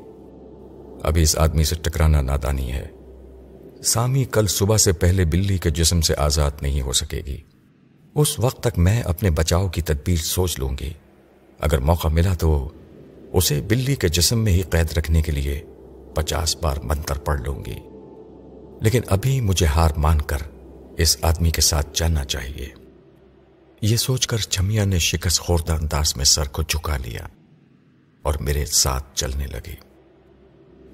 ابھی 1.03 1.23
اس 1.23 1.39
آدمی 1.39 1.65
سے 1.65 1.75
ٹکرانا 1.75 2.21
نادانی 2.21 2.73
ہے۔ 2.73 2.87
سامی 3.85 4.25
کل 4.25 4.47
صبح 4.47 4.77
سے 4.77 4.93
پہلے 4.93 5.25
بلی 5.25 5.59
کے 5.59 5.71
جسم 5.71 6.01
سے 6.01 6.15
آزاد 6.19 6.51
نہیں 6.63 6.81
ہو 6.81 6.93
سکے 6.93 7.23
گی۔ 7.27 7.37
اس 8.15 8.39
وقت 8.39 8.63
تک 8.63 8.79
میں 8.79 9.03
اپنے 9.03 9.31
بچاؤ 9.31 9.69
کی 9.69 9.83
تدبیر 9.83 10.17
سوچ 10.17 10.59
لوں 10.59 10.71
گی۔ 10.81 10.93
اگر 11.61 11.79
موقع 11.79 12.09
ملا 12.09 12.35
تو 12.35 12.69
اسے 13.33 13.61
بلی 13.61 13.95
کے 13.95 14.09
جسم 14.09 14.39
میں 14.39 14.53
ہی 14.53 14.63
قید 14.63 14.93
رکھنے 14.93 15.23
کے 15.23 15.33
لیے 15.33 15.65
پچاس 16.15 16.57
بار 16.57 16.77
منتر 16.83 17.19
پڑھ 17.19 17.41
لوں 17.41 17.65
گی۔ 17.65 17.75
لیکن 18.81 19.01
ابھی 19.07 19.41
مجھے 19.41 19.67
ہار 19.67 19.91
مان 19.97 20.21
کر 20.21 20.37
اس 20.99 21.17
آدمی 21.23 21.51
کے 21.51 21.61
ساتھ 21.61 21.89
جاننا 21.95 22.25
چاہیے۔ 22.25 22.69
یہ 23.83 23.97
سوچ 23.97 24.27
کر 24.27 24.39
چھمیا 24.39 24.85
نے 24.85 24.99
شکست 24.99 25.41
خوردہ 25.41 25.73
انداز 25.73 26.17
میں 26.17 26.25
سر 26.25 26.49
کو 26.49 26.63
جھکا 26.63 26.97
لیا 26.97 27.27
اور 28.23 28.35
میرے 28.41 28.65
ساتھ 28.65 29.05
چلنے 29.15 29.47
لگی۔ 29.47 29.75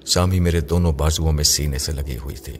سامی 0.05 0.39
میرے 0.39 0.61
دونوں 0.61 0.93
بازوؤں 0.93 1.31
میں 1.31 1.43
سینے 1.43 1.77
سے 1.77 1.91
لگی 1.91 2.17
ہوئی 2.17 2.35
تھی۔ 2.35 2.57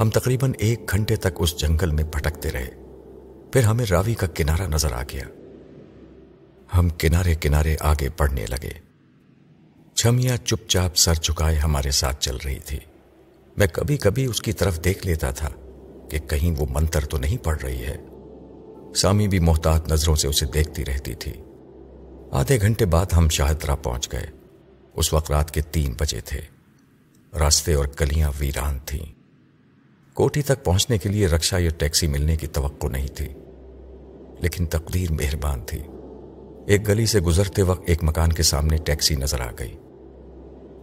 ہم 0.00 0.10
تقریباً 0.10 0.52
ایک 0.58 0.90
گھنٹے 0.90 1.16
تک 1.16 1.28
اس 1.38 1.56
جنگل 1.56 1.90
میں 1.90 2.04
بھٹکتے 2.04 2.50
رہے۔ 2.50 2.70
پھر 3.52 3.62
ہمیں 3.62 3.84
راوی 3.90 4.14
کا 4.14 4.26
کنارہ 4.26 4.62
نظر 4.62 4.92
آ 4.92 5.02
گیا۔ 5.02 5.24
ہم 6.78 6.88
کنارے 6.88 7.34
کنارے 7.34 7.76
آگے 7.80 8.08
بڑھنے 8.18 8.46
لگے۔ 8.46 8.70
چھمیا 9.94 10.36
چپ 10.36 10.68
چاپ 10.68 10.96
سر 10.96 11.14
چکائے 11.14 11.56
ہمارے 11.56 11.90
ساتھ 11.90 12.20
چل 12.20 12.36
رہی 12.36 12.58
تھی۔ 12.58 12.78
میں 13.56 13.66
کبھی 13.66 13.96
کبھی 13.96 14.24
اس 14.24 14.42
کی 14.42 14.52
طرف 14.52 14.84
دیکھ 14.84 15.06
لیتا 15.06 15.30
تھا 15.30 15.48
کہ 16.10 16.18
کہیں 16.18 16.60
وہ 16.60 16.66
منتر 16.70 17.04
تو 17.04 17.18
نہیں 17.18 17.44
پڑھ 17.44 17.62
رہی 17.62 17.84
ہے۔ 17.86 17.96
سامی 18.96 19.28
بھی 19.28 19.38
محتاط 19.38 19.92
نظروں 19.92 20.16
سے 20.16 20.28
اسے 20.28 20.46
دیکھتی 20.46 20.84
رہتی 20.84 21.14
تھی۔ 21.14 21.32
آدھے 22.30 22.60
گھنٹے 22.60 22.84
بعد 22.84 23.06
ہم 23.16 23.28
شاہدرا 23.28 23.74
پہنچ 23.74 24.12
گئے۔ 24.12 24.26
اس 24.94 25.12
وقت 25.12 25.30
رات 25.30 25.50
کے 25.50 25.60
تین 25.60 25.94
بجے 25.98 26.20
تھے۔ 26.20 26.40
راستے 27.38 27.74
اور 27.74 27.84
گلیاں 28.00 28.30
ویران 28.38 28.78
تھیں۔ 28.86 29.06
کوٹی 30.14 30.42
تک 30.42 30.64
پہنچنے 30.64 30.98
کے 30.98 31.08
لیے 31.08 31.26
رکشا 31.26 31.58
یا 31.58 31.70
ٹیکسی 31.78 32.06
ملنے 32.06 32.36
کی 32.36 32.46
توقع 32.46 32.86
نہیں 32.86 33.08
تھی، 33.08 33.28
لیکن 34.40 34.66
تقدیر 34.66 35.12
مہربان 35.12 35.60
تھی۔ 35.60 35.82
ایک 36.66 36.88
گلی 36.88 37.06
سے 37.06 37.20
گزرتے 37.20 37.62
وقت 37.62 37.82
ایک 37.86 38.04
مکان 38.04 38.32
کے 38.32 38.42
سامنے 38.42 38.76
ٹیکسی 38.76 39.14
نظر 39.14 39.40
آ 39.40 39.50
گئی۔ 39.58 39.76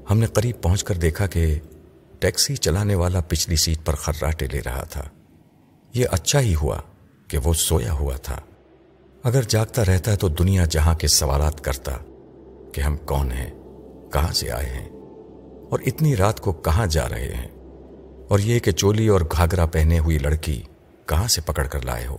ہم 0.09 0.19
نے 0.19 0.25
قریب 0.25 0.61
پہنچ 0.61 0.83
کر 0.83 0.95
دیکھا 0.95 1.27
کہ 1.27 1.59
ٹیکسی 2.19 2.55
چلانے 2.55 2.95
والا 2.95 3.21
پچھلی 3.21 3.55
سیٹ 3.55 3.85
پر 3.85 3.93
خراٹے 3.93 4.47
لے 4.51 4.59
رہا 4.65 4.83
تھا۔ 4.83 5.03
یہ 5.93 6.05
اچھا 6.11 6.39
ہی 6.39 6.55
ہوا 6.55 6.79
کہ 7.27 7.37
وہ 7.43 7.53
سویا 7.53 7.93
ہوا 7.93 8.15
تھا۔ 8.15 8.39
اگر 9.23 9.41
جاگتا 9.41 9.85
رہتا 9.85 10.15
تو 10.15 10.27
دنیا 10.27 10.65
جہاں 10.65 10.95
کے 10.95 11.07
سوالات 11.07 11.61
کرتا 11.61 11.91
کہ 12.73 12.81
ہم 12.81 12.97
کون 12.97 13.31
ہیں، 13.31 13.49
کہاں 14.11 14.33
سے 14.33 14.51
آئے 14.51 14.65
ہیں 14.65 14.89
اور 15.69 15.79
اتنی 15.85 16.15
رات 16.15 16.39
کو 16.39 16.51
کہاں 16.51 16.87
جا 16.87 17.09
رہے 17.09 17.33
ہیں۔ 17.33 17.47
اور 18.29 18.39
یہ 18.39 18.59
کہ 18.59 18.71
چولی 18.71 19.07
اور 19.07 19.21
گھاگرا 19.21 19.65
پہنے 19.65 19.99
ہوئی 19.99 20.17
لڑکی 20.17 20.63
کہاں 21.05 21.27
سے 21.27 21.41
پکڑ 21.41 21.67
کر 21.67 21.81
لائے 21.81 22.05
ہو۔ 22.05 22.17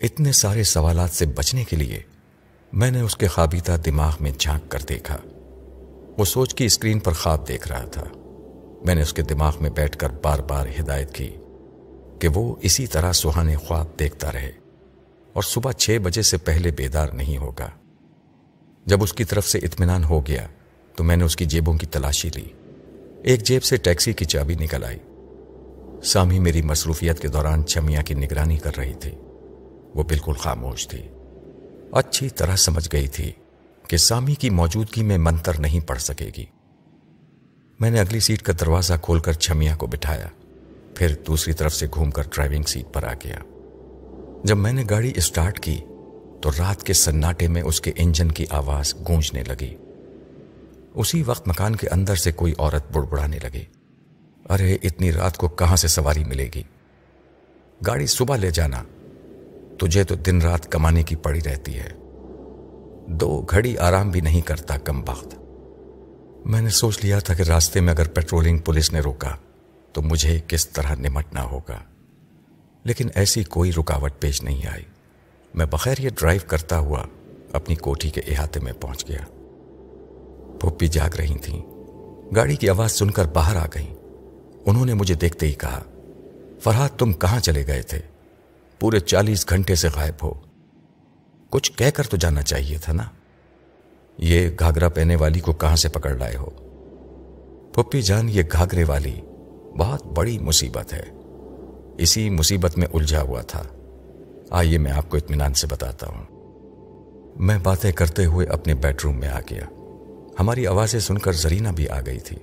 اتنے 0.00 0.32
سارے 0.32 0.64
سوالات 0.64 1.10
سے 1.10 1.26
بچنے 1.26 1.64
کے 1.64 1.76
لیے 1.76 2.02
میں 2.72 2.90
نے 2.90 3.00
اس 3.00 3.16
کے 3.16 3.26
خوابیدہ 3.26 3.76
دماغ 3.86 4.16
میں 4.20 4.30
جھانک 4.38 4.70
کر 4.70 4.78
دیکھا۔ 4.88 5.18
وہ 6.18 6.24
سوچ 6.24 6.54
کی 6.54 6.64
اسکرین 6.64 6.98
پر 6.98 7.12
خواب 7.12 7.48
دیکھ 7.48 7.68
رہا 7.68 7.84
تھا۔ 7.84 8.04
میں 8.84 8.94
نے 8.94 9.02
اس 9.02 9.12
کے 9.12 9.22
دماغ 9.22 9.56
میں 9.60 9.70
بیٹھ 9.70 9.98
کر 9.98 10.10
بار 10.10 10.38
بار 10.38 10.66
ہدایت 10.80 11.14
کی 11.14 11.36
کہ 12.18 12.28
وہ 12.28 12.56
اسی 12.60 12.86
طرح 12.86 13.12
سہانے 13.12 13.56
خواب 13.56 13.86
دیکھتا 13.98 14.32
رہے 14.32 14.52
اور 15.32 15.42
صبح 15.42 15.72
چھ 15.72 15.98
بجے 16.02 16.22
سے 16.22 16.36
پہلے 16.36 16.70
بیدار 16.70 17.08
نہیں 17.08 17.38
ہوگا۔ 17.38 17.70
جب 18.86 19.02
اس 19.02 19.12
کی 19.12 19.24
طرف 19.24 19.48
سے 19.48 19.58
اطمینان 19.58 20.04
ہو 20.04 20.26
گیا 20.26 20.46
تو 20.96 21.04
میں 21.04 21.16
نے 21.16 21.24
اس 21.24 21.36
کی 21.36 21.44
جیبوں 21.44 21.74
کی 21.74 21.86
تلاشی 21.86 22.28
لی۔ 22.34 22.48
ایک 23.22 23.42
جیب 23.42 23.64
سے 23.64 23.76
ٹیکسی 23.76 24.12
کی 24.12 24.24
چابی 24.24 24.54
نکل 24.54 24.84
آئی۔ 24.84 24.98
سامی 26.04 26.38
میری 26.38 26.62
مصروفیت 26.62 27.20
کے 27.20 27.28
دوران 27.28 27.66
چھمیا 27.66 28.02
کی 28.02 28.14
نگرانی 28.14 28.56
کر 28.56 28.76
رہی 28.76 28.94
تھی۔ 28.94 29.10
وہ 29.94 30.02
بالکل 30.02 30.32
خاموش 30.32 30.88
تھی۔ 30.88 31.08
اچھی 31.92 32.28
طرح 32.28 32.56
سمجھ 32.56 32.88
گئی 32.92 33.08
تھی 33.08 33.32
کہ 33.88 33.96
سامی 33.96 34.34
کی 34.34 34.50
موجودگی 34.50 35.02
میں 35.02 35.18
منتر 35.18 35.60
نہیں 35.60 35.80
پڑ 35.80 35.98
سکے 35.98 36.30
گی۔ 36.36 36.44
میں 37.80 37.90
نے 37.90 38.00
اگلی 38.00 38.20
سیٹ 38.20 38.42
کا 38.42 38.52
دروازہ 38.60 38.94
کھول 39.02 39.18
کر 39.18 39.32
چھمیا 39.32 39.76
کو 39.76 39.86
بٹھایا، 39.86 40.28
پھر 40.94 41.14
دوسری 41.26 41.52
طرف 41.52 41.74
سے 41.74 41.86
گھوم 41.94 42.10
کر 42.10 42.22
ڈرائیونگ 42.22 42.62
سیٹ 42.62 42.94
پر 42.94 43.04
آ 43.04 43.12
گیا۔ 43.24 43.38
جب 44.44 44.56
میں 44.56 44.72
نے 44.72 44.84
گاڑی 44.90 45.12
اسٹارٹ 45.16 45.60
کی 45.60 45.80
تو 46.42 46.50
رات 46.58 46.82
کے 46.82 46.92
سناٹے 46.92 47.48
میں 47.48 47.62
اس 47.62 47.80
کے 47.80 47.92
انجن 47.96 48.30
کی 48.30 48.44
آواز 48.50 48.94
گونجنے 49.08 49.42
لگی۔ 49.48 49.74
اسی 50.94 51.22
وقت 51.22 51.48
مکان 51.48 51.76
کے 51.76 51.88
اندر 51.88 52.14
سے 52.14 52.32
کوئی 52.32 52.52
عورت 52.58 52.92
بڑبڑانے 52.92 53.38
لگی۔ 53.42 53.64
ارے، 54.50 54.76
اتنی 54.82 55.12
رات 55.12 55.36
کو 55.36 55.48
کہاں 55.48 55.76
سے 55.76 55.88
سواری 55.88 56.24
ملے 56.24 56.50
گی؟ 56.54 56.62
گاڑی 57.86 58.06
صبح 58.06 58.36
لے 58.36 58.50
جانا۔ 58.50 58.82
تجھے 59.78 60.04
تو 60.04 60.14
دن 60.14 60.40
رات 60.40 60.72
کمانے 60.72 61.02
کی 61.02 61.16
پڑی 61.16 61.40
رہتی 61.40 61.78
ہے۔ 61.78 61.90
دو 63.06 63.46
گھڑی 63.50 63.78
آرام 63.78 64.10
بھی 64.10 64.20
نہیں 64.20 64.40
کرتا 64.40 64.78
کم 64.78 65.02
وقت 65.08 65.34
میں 66.44 66.62
نے 66.62 66.68
سوچ 66.68 67.04
لیا 67.04 67.18
تھا 67.18 67.34
کہ 67.34 67.42
راستے 67.42 67.80
میں 67.80 67.92
اگر 67.92 68.08
پیٹرولنگ 68.08 68.58
پولیس 68.58 68.92
نے 68.92 69.00
روکا 69.00 69.36
تو 69.92 70.02
مجھے 70.02 70.40
کس 70.48 70.68
طرح 70.68 70.94
نمٹنا 70.98 71.42
ہوگا۔ 71.44 71.78
لیکن 72.84 73.08
ایسی 73.14 73.44
کوئی 73.44 73.72
رکاوٹ 73.72 74.12
پیش 74.20 74.42
نہیں 74.42 74.66
آئی۔ 74.66 74.82
میں 75.54 75.66
بخیر 75.66 75.94
یہ 75.98 76.10
ڈرائیو 76.10 76.40
کرتا 76.46 76.78
ہوا 76.78 77.04
اپنی 77.52 77.74
کوٹھی 77.74 78.10
کے 78.10 78.20
احاطے 78.20 78.60
میں 78.60 78.72
پہنچ 78.72 79.08
گیا۔ 79.08 79.24
پھوپی 80.60 80.88
جاگ 80.88 81.16
رہی 81.16 81.38
تھیں۔ 81.38 81.62
گاڑی 82.36 82.56
کی 82.56 82.68
آواز 82.68 82.92
سن 82.92 83.10
کر 83.10 83.24
باہر 83.24 83.56
آ 83.56 83.66
گئیں۔ 83.74 83.94
انہوں 84.66 84.86
نے 84.86 84.94
مجھے 84.94 85.14
دیکھتے 85.14 85.46
ہی 85.46 85.52
کہا 85.52 85.82
فرحاد 86.60 86.88
تم 86.98 87.12
کہاں 87.12 87.40
چلے 87.40 87.66
گئے 87.66 87.82
تھے؟ 87.82 87.98
پورے 88.80 89.00
چالیس 89.00 89.48
گھنٹے 89.48 89.74
سے 89.74 89.88
غائب 89.94 90.14
ہو۔ 90.22 90.34
کچھ 91.50 91.72
کہہ 91.72 91.90
کر 91.90 92.02
تو 92.02 92.16
جانا 92.16 92.42
چاہیے 92.42 92.78
تھا 92.78 92.92
نا؟ 92.92 93.02
یہ 94.18 94.48
گھاگرا 94.58 94.88
پہنے 94.88 95.16
والی 95.16 95.40
کو 95.40 95.52
کہاں 95.52 95.76
سے 95.76 95.88
پکڑ 95.88 96.14
لائے 96.14 96.36
ہو؟ 96.36 96.50
پپی 97.74 98.02
جان، 98.02 98.28
یہ 98.28 98.42
گھاگرے 98.52 98.84
والی، 98.84 99.20
بہت 99.78 100.06
بڑی 100.06 100.38
مصیبت 100.38 100.92
ہے۔ 100.92 101.02
اسی 101.98 102.30
مصیبت 102.30 102.78
میں 102.78 102.86
الجھا 102.94 103.22
ہوا 103.22 103.42
تھا۔ 103.42 103.62
آئیے 104.50 104.78
میں 104.78 104.92
آپ 104.92 105.10
کو 105.10 105.16
اطمینان 105.16 105.54
سے 105.54 105.66
بتاتا 105.66 106.06
ہوں۔ 106.06 106.24
میں 107.36 107.58
باتیں 107.62 107.92
کرتے 107.92 108.24
ہوئے 108.24 108.46
اپنے 108.46 108.74
بیڈ 108.74 108.96
روم 109.04 109.16
میں 109.16 109.28
آ 109.28 109.40
گیا۔ 109.50 109.64
ہماری 110.40 110.66
آوازیں 110.66 111.00
سن 111.00 111.18
کر 111.18 111.32
زرینہ 111.32 111.68
بھی 111.68 111.88
آ 111.88 112.00
گئی 112.06 112.20
تھی۔ 112.20 112.36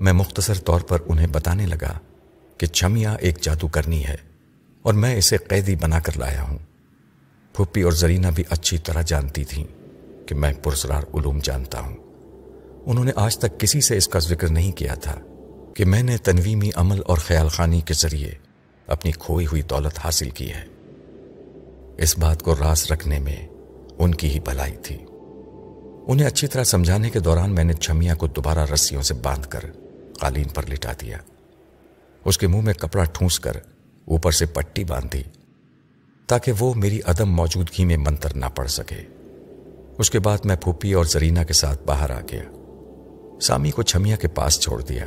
میں 0.00 0.12
مختصر 0.12 0.54
طور 0.54 0.80
پر 0.80 0.98
انہیں 1.08 1.26
بتانے 1.26 1.66
لگا 1.66 1.98
کہ 2.58 2.66
چھمیا 2.66 3.14
ایک 3.14 3.40
جادو 3.40 3.68
کرنی 3.68 4.04
ہے۔ 4.04 4.33
اور 4.84 4.94
میں 4.94 5.16
اسے 5.16 5.36
قیدی 5.36 5.76
بنا 5.76 6.00
کر 6.00 6.18
لایا 6.18 6.42
ہوں۔ 6.42 6.58
پھپھی 7.52 7.82
اور 7.82 7.92
زرینہ 7.92 8.26
بھی 8.34 8.44
اچھی 8.50 8.78
طرح 8.78 9.02
جانتی 9.02 9.44
تھیں 9.44 9.64
کہ 10.28 10.34
میں 10.34 10.52
پرسرار 10.52 11.02
علوم 11.14 11.38
جانتا 11.42 11.80
ہوں۔ 11.80 11.96
انہوں 12.86 13.04
نے 13.04 13.12
آج 13.16 13.38
تک 13.38 13.60
کسی 13.60 13.80
سے 13.80 13.96
اس 13.96 14.08
کا 14.08 14.18
ذکر 14.18 14.48
نہیں 14.48 14.72
کیا 14.72 14.94
تھا 14.94 15.20
کہ 15.76 15.84
میں 15.84 16.02
نے 16.02 16.16
تنویمی 16.16 16.70
عمل 16.74 17.00
اور 17.06 17.18
خیال 17.18 17.48
خانی 17.48 17.80
کے 17.80 17.94
ذریعے 17.94 18.32
اپنی 18.86 19.12
کھوئی 19.12 19.46
ہوئی 19.46 19.62
دولت 19.62 19.98
حاصل 20.04 20.30
کی 20.30 20.52
ہے۔ 20.52 20.64
اس 21.98 22.18
بات 22.18 22.42
کو 22.42 22.54
راس 22.54 22.92
رکھنے 22.92 23.18
میں 23.18 23.48
ان 23.98 24.14
کی 24.14 24.28
ہی 24.28 24.40
بھلائی 24.40 24.76
تھی۔ 24.76 24.96
انہیں 26.06 26.26
اچھی 26.26 26.48
طرح 26.48 26.64
سمجھانے 26.64 27.10
کے 27.10 27.18
دوران 27.18 27.54
میں 27.54 27.64
نے 27.64 27.72
چھمیا 27.72 28.14
کو 28.14 28.26
دوبارہ 28.26 28.66
رسیوں 28.72 29.02
سے 29.02 29.14
باندھ 29.14 29.48
کر 29.48 29.60
قالین 30.20 30.48
پر 30.48 30.62
لٹا 30.68 30.92
دیا۔ 31.00 31.18
اس 32.24 32.38
کے 32.38 32.46
منہ 32.46 32.60
میں 32.60 32.74
کپڑا 32.74 33.04
ٹھونس 33.04 33.40
کر 33.40 33.56
اوپر 34.04 34.30
سے 34.30 34.46
پٹی 34.46 34.84
باندھی 34.84 35.22
تاکہ 36.26 36.52
وہ 36.58 36.74
میری 36.74 37.00
عدم 37.04 37.32
موجودگی 37.32 37.84
میں 37.84 37.96
منتر 37.96 38.34
نہ 38.34 38.46
پڑ 38.54 38.66
سکے۔ 38.66 39.02
اس 39.98 40.10
کے 40.10 40.18
بعد 40.18 40.38
میں 40.44 40.56
پھوپھی 40.56 40.92
اور 40.92 41.04
زرینہ 41.04 41.40
کے 41.44 41.52
ساتھ 41.52 41.82
باہر 41.82 42.10
آ 42.10 42.20
گیا۔ 42.20 42.42
سامی 43.40 43.70
کو 43.70 43.82
چھمیا 43.82 44.16
کے 44.16 44.28
پاس 44.28 44.60
چھوڑ 44.60 44.82
دیا۔ 44.82 45.04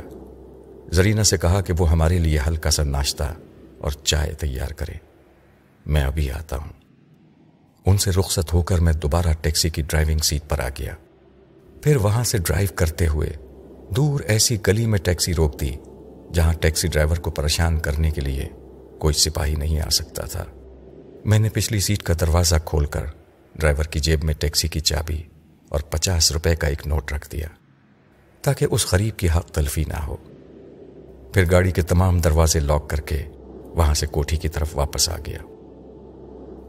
زرینہ 0.92 1.22
سے 1.22 1.36
کہا 1.36 1.60
کہ 1.60 1.72
وہ 1.78 1.90
ہمارے 1.90 2.18
لیے 2.18 2.38
ہلکا 2.46 2.70
سا 2.70 2.82
ناشتہ 2.82 3.24
اور 3.78 3.90
چائے 3.90 4.32
تیار 4.32 4.68
کرے۔ 4.68 4.92
میں 5.86 6.02
ابھی 6.02 6.30
آتا 6.30 6.56
ہوں۔ 6.56 6.72
ان 7.86 7.98
سے 7.98 8.10
رخصت 8.10 8.52
ہو 8.52 8.62
کر 8.62 8.78
میں 8.78 8.92
دوبارہ 8.92 9.32
ٹیکسی 9.40 9.70
کی 9.70 9.82
ڈرائیونگ 9.82 10.18
سیٹ 10.18 10.42
پر 10.48 10.60
آ 10.60 10.68
گیا۔ 10.68 10.94
پھر 11.82 11.96
وہاں 11.96 12.24
سے 12.24 12.38
ڈرائیو 12.38 12.68
کرتے 12.74 13.08
ہوئے 13.08 13.32
دور 13.96 14.20
ایسی 14.20 14.56
گلی 14.66 14.86
میں 14.86 14.98
ٹیکسی 14.98 15.34
روک 15.34 15.60
دی 15.60 15.70
جہاں 16.32 16.52
ٹیکسی 16.52 16.88
ڈرائیور 16.88 17.16
کو 17.16 17.30
پریشان 17.30 17.78
کرنے 17.78 18.10
کے 18.10 18.20
لیے 18.20 18.48
کوئی 18.98 19.14
سپاہی 19.14 19.54
نہیں 19.54 19.80
آ 19.80 19.88
سکتا 19.88 20.24
تھا۔ 20.26 20.44
میں 21.24 21.38
نے 21.38 21.48
پچھلی 21.48 21.80
سیٹ 21.80 22.02
کا 22.02 22.14
دروازہ 22.20 22.56
کھول 22.64 22.84
کر 22.84 23.04
ڈرائیور 23.54 23.84
کی 23.84 24.00
جیب 24.00 24.24
میں 24.24 24.34
ٹیکسی 24.34 24.68
کی 24.68 24.80
چابی 24.80 25.22
اور 25.68 25.80
پچاس 25.80 26.32
روپے 26.32 26.56
کا 26.56 26.66
ایک 26.66 26.86
نوٹ 26.86 27.12
رکھ 27.12 27.30
دیا 27.32 27.48
تاکہ 28.42 28.66
اس 28.70 28.92
غریب 28.92 29.18
کی 29.18 29.28
حق 29.36 29.50
تلفی 29.50 29.84
نہ 29.88 30.02
ہو۔ 30.06 30.16
پھر 31.34 31.50
گاڑی 31.50 31.70
کے 31.70 31.82
تمام 31.82 32.18
دروازے 32.18 32.60
لاک 32.60 32.90
کر 32.90 33.00
کے 33.00 33.22
وہاں 33.64 33.94
سے 33.94 34.06
کوٹھی 34.06 34.36
کی 34.36 34.48
طرف 34.48 34.76
واپس 34.76 35.08
آ 35.08 35.16
گیا۔ 35.26 35.38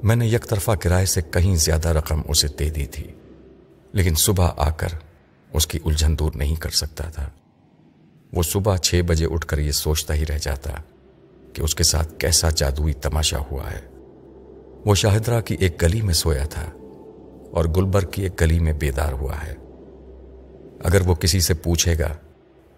میں 0.03 0.15
نے 0.15 0.27
یک 0.27 0.48
طرفہ 0.50 0.71
کرائے 0.71 1.05
سے 1.05 1.21
کہیں 1.21 1.55
زیادہ 1.55 1.89
رقم 1.89 2.21
اسے 2.27 2.48
دے 2.59 2.69
دی 2.69 2.86
تھی، 2.86 3.07
لیکن 3.91 4.15
صبح 4.15 4.50
آ 4.57 4.69
کر 4.69 4.88
اس 5.53 5.67
کی 5.67 5.79
الجھن 5.86 6.19
دور 6.19 6.31
نہیں 6.36 6.55
کر 6.55 6.69
سکتا 6.69 7.03
تھا۔ 7.03 7.29
وہ 8.33 8.43
صبح 8.43 8.77
چھ 8.77 9.01
بجے 9.07 9.25
اٹھ 9.25 9.45
کر 9.45 9.57
یہ 9.57 9.71
سوچتا 9.71 10.13
ہی 10.13 10.25
رہ 10.25 10.38
جاتا 10.41 10.81
کہ 11.53 11.62
اس 11.62 11.75
کے 11.75 11.84
ساتھ 11.84 12.20
کیسا 12.20 12.50
جادوئی 12.50 12.94
تماشا 12.94 13.38
ہوا 13.51 13.72
ہے۔ 13.72 13.82
وہ 14.86 14.96
شاہدرہ 14.96 15.41
کی 15.41 15.58
ایک 15.60 15.82
گلی 15.82 16.01
میں 16.01 16.13
سویا 16.13 16.46
تھا 16.46 16.72
اور 17.51 17.65
گلبرگ 17.65 18.10
کی 18.10 18.24
ایک 18.24 18.41
گلی 18.41 18.60
میں 18.60 18.74
بیدار 18.74 19.13
ہوا 19.13 19.36
ہے۔ 19.44 19.53
اگر 20.84 21.01
وہ 21.06 21.15
کسی 21.15 21.39
سے 21.39 21.53
پوچھے 21.53 22.00
گا 22.00 22.15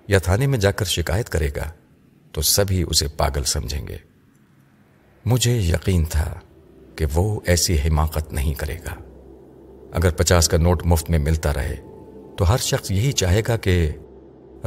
یا 0.08 0.20
تھانے 0.20 0.48
میں 0.48 0.58
جا 0.58 0.72
کر 0.72 0.86
شکایت 0.86 1.30
کرے 1.30 1.50
گا 1.56 1.72
تو 2.32 2.42
سبھی 2.42 2.84
اسے 2.88 3.08
پاگل 3.08 3.44
سمجھیں 3.44 3.88
گے۔ 3.88 3.98
مجھے 5.26 5.58
یقین 5.58 6.06
تھا 6.06 6.40
کہ 6.96 7.06
وہ 7.14 7.40
ایسی 7.46 7.76
حماقت 7.76 8.34
نہیں 8.34 8.54
کرے 8.54 8.76
گا۔ 8.76 8.96
اگر 9.92 10.12
پچاس 10.12 10.50
کا 10.50 10.58
نوٹ 10.58 10.86
مفت 10.86 11.10
میں 11.10 11.20
ملتا 11.20 11.54
رہے 11.54 11.76
تو 12.38 12.54
ہر 12.54 12.58
شخص 12.58 12.92
یہی 12.92 13.12
چاہے 13.12 13.42
گا 13.48 13.58
کہ 13.58 13.92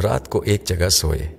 رات 0.03 0.31
کو 0.31 0.41
ایک 0.41 0.65
جگہ 0.65 0.89
سوئے۔ 0.89 1.37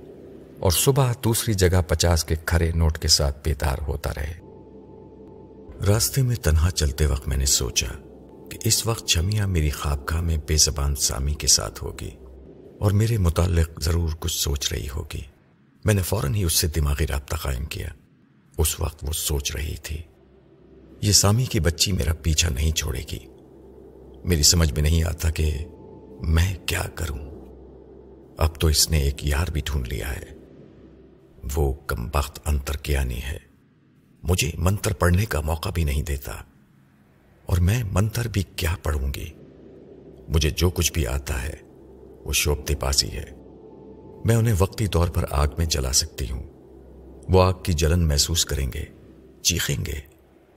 اور 0.59 0.71
صبح 0.71 1.11
دوسری 1.23 1.53
جگہ 1.53 1.81
پچاس 1.87 2.23
کے 2.23 2.35
کھرے 2.45 2.71
نوٹ 2.71 2.97
کے 2.97 3.07
ساتھ 3.07 3.37
بیدار 3.43 3.77
ہوتا 3.87 4.09
رہے۔ 4.17 4.33
راستے 5.87 6.21
میں 6.21 6.35
تنہا 6.35 6.71
چلتے 6.71 7.05
وقت 7.05 7.27
میں 7.27 7.37
نے 7.37 7.45
سوچا 7.45 7.87
کہ 8.51 8.57
اس 8.63 8.85
وقت 8.85 9.07
چھمیا 9.07 9.45
میری 9.45 9.69
خوابگاہ 9.69 10.21
میں 10.21 10.37
بے 10.47 10.57
زبان 10.57 10.95
سامی 10.95 11.33
کے 11.33 11.47
ساتھ 11.47 11.83
ہوگی 11.83 12.11
اور 12.79 12.91
میرے 12.91 13.17
متعلق 13.17 13.81
ضرور 13.81 14.09
کچھ 14.19 14.37
سوچ 14.37 14.73
رہی 14.73 14.87
ہوگی۔ 14.95 15.21
میں 15.85 15.93
نے 15.93 16.01
فوراً 16.01 16.33
ہی 16.33 16.43
اس 16.43 16.53
سے 16.53 16.67
دماغی 16.67 17.07
رابطہ 17.07 17.35
قائم 17.35 17.65
کیا۔ 17.65 17.87
اس 18.57 18.79
وقت 18.79 19.03
وہ 19.03 19.13
سوچ 19.13 19.55
رہی 19.55 19.75
تھی، 19.83 20.01
یہ 21.01 21.11
سامی 21.11 21.45
کی 21.45 21.59
بچی 21.59 21.91
میرا 21.91 22.13
پیچھا 22.13 22.49
نہیں 22.49 22.71
چھوڑے 22.71 23.01
گی۔ 23.11 23.19
میری 24.23 24.43
سمجھ 24.43 24.73
میں 24.73 24.81
نہیں 24.81 25.03
آتا 25.03 25.29
کہ 25.29 25.65
میں 26.21 26.55
کیا 26.65 26.83
کروں۔ 26.95 27.17
اب 28.37 28.59
تو 28.59 28.67
اس 28.67 28.91
نے 28.91 28.97
ایک 28.97 29.25
یار 29.25 29.51
بھی 29.51 29.61
ڈھونڈ 29.65 29.87
لیا 29.87 30.11
ہے۔ 30.11 30.44
وہ 31.55 31.73
کم 31.73 32.07
بخت 32.07 32.39
انتر 32.45 32.77
کیا 32.77 33.03
نہیں 33.03 33.21
ہے۔ 33.21 33.37
مجھے 34.23 34.51
منتر 34.57 34.93
پڑھنے 34.93 35.25
کا 35.25 35.41
موقع 35.41 35.69
بھی 35.69 35.83
نہیں 35.83 36.03
دیتا۔ 36.03 36.31
اور 37.45 37.57
میں 37.57 37.83
منتر 37.91 38.27
بھی 38.27 38.43
کیا 38.55 38.75
پڑھوں 38.83 39.13
گی؟ 39.13 39.29
مجھے 40.27 40.49
جو 40.49 40.69
کچھ 40.69 40.93
بھی 40.93 41.07
آتا 41.07 41.43
ہے، 41.43 41.53
وہ 42.25 42.33
شوبتے 42.33 42.75
پاسی 42.75 43.11
ہے۔ 43.11 43.25
میں 44.25 44.35
انہیں 44.35 44.55
وقتی 44.59 44.87
طور 44.87 45.07
پر 45.07 45.25
آگ 45.29 45.47
میں 45.57 45.65
جلا 45.65 45.91
سکتی 45.91 46.29
ہوں۔ 46.29 46.43
وہ 47.29 47.43
آگ 47.43 47.53
کی 47.63 47.73
جلن 47.73 48.07
محسوس 48.07 48.45
کریں 48.45 48.71
گے، 48.73 48.85
چیخیں 49.41 49.85
گے، 49.85 49.99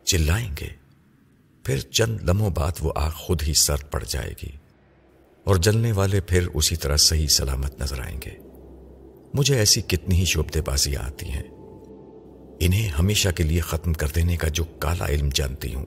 چلائیں 0.05 0.51
گے۔ 0.61 0.69
پھر 1.65 1.79
چند 1.79 2.21
لمحوں 2.21 2.51
بعد 2.51 2.73
وہ 2.81 2.93
آگ 2.97 3.11
خود 3.11 3.43
ہی 3.43 3.55
سرد 3.55 3.91
پڑ 3.91 4.05
جائے 4.09 4.35
گی۔ 4.43 4.51
اور 5.45 5.57
جلنے 5.57 5.93
والے 5.93 6.21
پھر 6.21 6.49
اسی 6.55 6.77
طرح 6.77 6.97
صحیح 6.97 7.27
سلامت 7.27 7.81
نظر 7.81 8.01
آئیں 8.01 8.21
گے۔ 8.25 8.48
مجھے 9.35 9.59
ایسی 9.59 9.81
کتنی 9.81 10.21
ہی 10.21 10.25
شوبتے 10.25 10.61
بازیاں 10.61 11.03
آتی 11.03 11.27
ہیں۔ 11.27 11.43
انہیں 12.61 12.89
ہمیشہ 12.89 13.29
کے 13.29 13.43
لیے 13.43 13.61
ختم 13.61 13.93
کر 13.93 14.07
دینے 14.15 14.37
کا 14.37 14.49
جو 14.49 14.65
کالا 14.65 15.07
علم 15.07 15.29
جانتی 15.35 15.75
ہوں، 15.75 15.87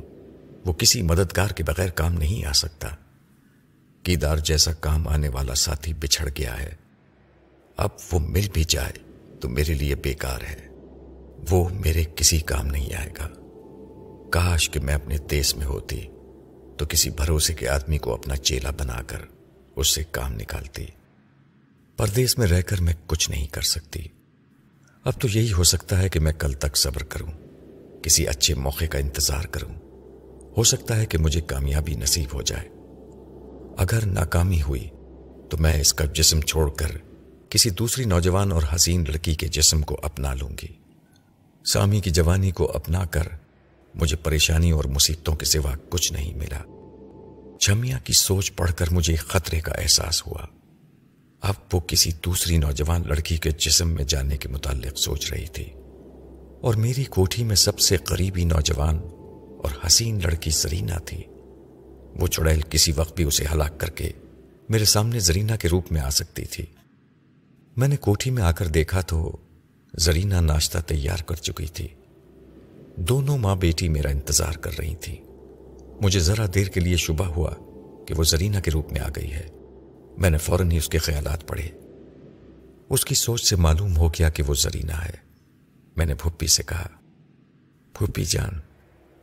وہ 0.66 0.74
کسی 0.74 1.02
مددگار 1.02 1.50
کے 1.50 1.64
بغیر 1.64 1.90
کام 1.90 2.14
نہیں 2.14 2.46
آ 2.46 2.52
سکتا۔ 2.52 2.88
کیدار 4.04 4.38
جیسا 4.38 4.74
کام 4.74 5.08
آنے 5.08 5.30
والا 5.30 5.56
ساتھی 5.56 5.94
بچھڑ 5.94 6.30
گیا 6.38 6.60
ہے۔ 6.60 6.76
اب 7.78 7.90
وہ 8.12 8.20
مل 8.20 8.48
بھی 8.54 8.64
جائے 8.64 8.94
تو 9.42 9.50
میرے 9.50 9.74
لیے 9.74 9.96
بیکار 9.96 10.42
ہے۔ 10.42 10.68
وہ 11.50 11.70
میرے 11.70 12.04
کسی 12.16 12.40
کام 12.40 12.68
نہیں 12.68 12.94
آئے 12.94 13.10
گا۔ 13.20 13.28
کاش 14.32 14.70
کہ 14.70 14.80
میں 14.80 14.94
اپنے 14.94 15.18
دیس 15.18 15.56
میں 15.56 15.66
ہوتی 15.66 16.02
تو 16.78 16.86
کسی 16.90 17.10
بھروسے 17.10 17.54
کے 17.54 17.70
آدمی 17.70 17.98
کو 17.98 18.14
اپنا 18.14 18.36
چیلا 18.36 18.70
بنا 18.70 19.02
کر 19.08 19.20
اس 19.76 19.88
سے 19.88 20.04
کام 20.12 20.34
نکالتی۔ 20.34 20.86
پردیس 21.98 22.38
میں 22.38 22.48
رہ 22.48 22.62
کر 22.62 22.82
میں 22.82 22.94
کچھ 23.08 23.30
نہیں 23.30 23.48
کر 23.48 23.62
سکتی۔ 23.62 24.00
اب 25.04 25.22
تو 25.22 25.28
یہی 25.28 25.54
ہو 25.54 25.64
سکتا 25.64 26.02
ہے 26.02 26.10
کہ 26.10 26.20
میں 26.20 26.34
کل 26.34 26.54
تک 26.54 26.78
صبر 26.78 27.04
کروں، 27.04 27.32
کسی 28.04 28.28
اچھے 28.28 28.56
موقع 28.56 28.86
کا 28.86 28.98
انتظار 28.98 29.44
کروں۔ 29.44 29.74
ہو 30.58 30.64
سکتا 30.64 30.98
ہے 30.98 31.06
کہ 31.06 31.18
مجھے 31.18 31.42
کامیابی 31.42 31.96
نصیب 31.96 32.34
ہو 32.34 32.42
جائے۔ 32.42 32.70
اگر 33.78 34.06
ناکامی 34.06 34.62
ہوئی 34.62 34.90
تو 35.50 35.58
میں 35.60 35.82
اس 35.82 35.94
کا 35.94 36.06
جسم 36.06 36.42
چھوڑ 36.42 36.70
کر 36.70 36.92
کسی 37.50 37.70
دوسری 37.70 38.06
نوجوان 38.06 38.52
اور 38.52 38.62
حسین 38.76 39.04
لڑکی 39.08 39.36
کے 39.36 39.48
جسم 39.48 39.82
کو 39.82 39.98
اپنا 40.04 40.34
لوں 40.34 40.50
گی۔ 40.50 40.68
سامی 41.66 42.00
کی 42.00 42.10
جوانی 42.10 42.52
کو 42.52 42.72
اپنا 42.72 43.06
کر 43.06 43.24
مجھے 43.96 44.16
پریشانی 44.16 44.72
اور 44.72 44.86
مصیبتوں 44.86 45.36
کے 45.36 45.46
سوا 45.46 45.74
کچھ 45.90 46.14
نہیں 46.14 46.34
ملا۔ 46.34 46.62
چھمیا 47.58 47.98
کی 47.98 48.14
سوچ 48.14 48.56
پڑھ 48.56 48.74
کر 48.74 48.86
مجھے 48.92 49.16
خطرے 49.16 49.60
کا 49.60 49.72
احساس 49.72 50.28
ہوا۔ 50.28 50.61
اب 51.42 51.54
وہ 51.74 51.80
کسی 51.80 52.12
دوسری 52.26 52.58
نوجوان 52.58 53.02
لڑکی 53.06 53.38
کے 53.38 53.50
جسم 53.52 53.90
میں 53.90 54.04
جانے 54.04 54.38
کے 54.38 54.50
متعلق 54.50 54.98
سوچ 54.98 55.34
رہی 55.34 55.48
تھی۔ 55.48 55.66
اور 56.62 56.74
میری 56.74 57.04
کوٹھی 57.04 57.44
میں 57.44 57.56
سب 57.56 57.80
سے 57.80 57.98
قریبی 57.98 58.44
نوجوان 58.44 58.98
اور 59.64 59.86
حسین 59.88 60.20
لڑکی 60.24 60.52
زرینا 60.52 60.98
تھی۔ 60.98 61.24
وہ 62.16 62.28
چڑیل 62.28 62.62
کسی 62.70 62.92
وقت 62.96 63.16
بھی 63.16 63.24
اسے 63.24 63.46
ہلاک 63.54 63.80
کر 63.80 63.90
کے 63.90 64.12
میرے 64.70 64.86
سامنے 64.86 65.20
زرینا 65.20 65.56
کے 65.56 65.70
روپ 65.70 65.92
میں 65.92 66.02
آ 66.02 66.10
سکتی 66.10 66.46
تھی۔ 66.46 66.66
میں 67.78 67.88
نے 67.88 67.98
کوٹھی 67.98 68.32
میں 68.32 68.44
آ 68.44 68.52
کر 68.52 68.68
دیکھا 68.68 69.02
تو 69.02 69.38
زرینا 69.94 70.42
ناشتہ 70.42 70.78
تیار 70.88 71.18
کر 71.18 71.36
چکی 71.36 71.66
تھی۔ 71.66 71.88
دونوں 72.96 73.38
ماں 73.38 73.56
بیٹی 73.56 73.90
میرا 73.90 74.10
انتظار 74.10 74.54
کر 74.54 74.72
رہی 74.80 74.96
تھی 74.96 75.16
مجھے 76.02 76.20
ذرا 76.20 76.46
دیر 76.56 76.68
کے 76.68 76.80
لیے 76.80 76.98
شبہ 76.98 77.26
ہوا 77.26 77.52
کہ 78.08 78.14
وہ 78.14 78.24
زرینا 78.24 78.60
کے 78.60 78.72
روپ 78.72 78.92
میں 78.92 79.02
آ 79.02 79.10
گئی 79.16 79.34
ہے۔ 79.34 79.48
میں 80.22 80.30
نے 80.30 80.38
فوراً 80.38 80.72
ہی 80.72 80.78
اس 80.78 80.90
کے 80.90 80.98
خیالات 80.98 81.48
پڑھے۔ 81.48 81.70
اس 82.90 83.06
کی 83.06 83.16
سوچ 83.16 83.50
سے 83.50 83.56
معلوم 83.56 83.98
ہو 83.98 84.10
گیا 84.10 84.30
کہ 84.30 84.44
وہ 84.48 84.54
زرینا 84.54 85.06
ہے۔ 85.06 85.14
میں 85.96 86.06
نے 86.06 86.16
پھپھی 86.16 86.48
سے 86.48 86.64
کہا 86.64 86.88
پھپھی 87.94 88.26
جان، 88.26 88.50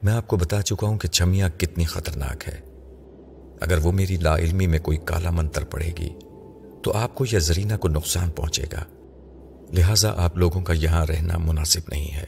میں 0.03 0.13
آپ 0.13 0.29
کو 0.29 0.37
بتا 0.37 0.63
چکا 0.63 0.87
ہوں 0.87 0.99
کہ 0.99 1.09
چھمیا 1.09 1.49
کتنی 1.49 1.85
خطرناک 1.85 2.49
ہے۔ 2.49 2.61
اگر 3.61 3.79
وہ 3.79 3.93
میری 3.93 4.17
لا 4.17 4.37
علمی 4.37 4.67
میں 4.67 4.79
کوئی 4.79 4.99
کالا 5.05 5.31
منتر 5.31 5.65
پڑے 5.65 5.91
گی، 5.99 6.11
تو 6.83 6.93
آپ 6.93 7.15
کو 7.15 7.25
یا 7.33 7.39
زرینہ 7.39 7.77
کو 7.77 7.89
نقصان 7.89 8.31
پہنچے 8.31 8.65
گا۔ 8.73 8.85
لہذا 9.73 10.25
آپ 10.25 10.37
لوگوں 10.37 10.63
کا 10.63 10.73
یہاں 10.73 11.07
رہنا 11.07 11.39
مناسب 11.39 11.81
نہیں 11.89 12.15
ہے۔ 12.15 12.27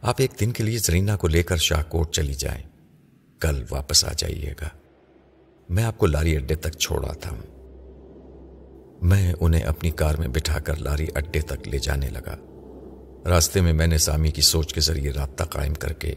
آپ 0.00 0.14
ایک 0.18 0.30
دن 0.40 0.52
کے 0.52 0.62
لیے 0.62 0.78
زرینہ 0.78 1.12
کو 1.20 1.28
لے 1.28 1.42
کر 1.42 1.56
شاہ 1.56 1.82
کوٹ 1.82 2.12
چلی 2.12 2.34
جائیں۔ 2.34 2.62
کل 3.40 3.64
واپس 3.70 4.04
آ 4.04 4.12
جائیے 4.16 4.54
گا۔ 4.60 4.68
میں 5.68 5.84
آپ 5.84 5.98
کو 5.98 6.06
لاری 6.06 6.36
اڈے 6.36 6.54
تک 6.54 6.70
چھوڑا 6.70 7.12
تھا۔ 7.12 7.30
میں 9.02 9.32
انہیں 9.40 9.62
اپنی 9.62 9.90
کار 9.90 10.14
میں 10.14 10.28
بٹھا 10.28 10.58
کر 10.58 10.76
لاری 10.76 11.06
اڈے 11.14 11.40
تک 11.40 11.68
لے 11.68 11.78
جانے 11.78 12.08
لگا۔ 12.10 12.36
راستے 13.28 13.60
میں 13.60 13.72
میں 13.72 13.86
نے 13.86 13.98
سامی 13.98 14.30
کی 14.30 14.42
سوچ 14.42 14.74
کے 14.74 14.80
ذریعے 14.80 15.10
رابطہ 15.10 15.44
قائم 15.44 15.74
کر 15.74 15.92
کے 15.92 16.14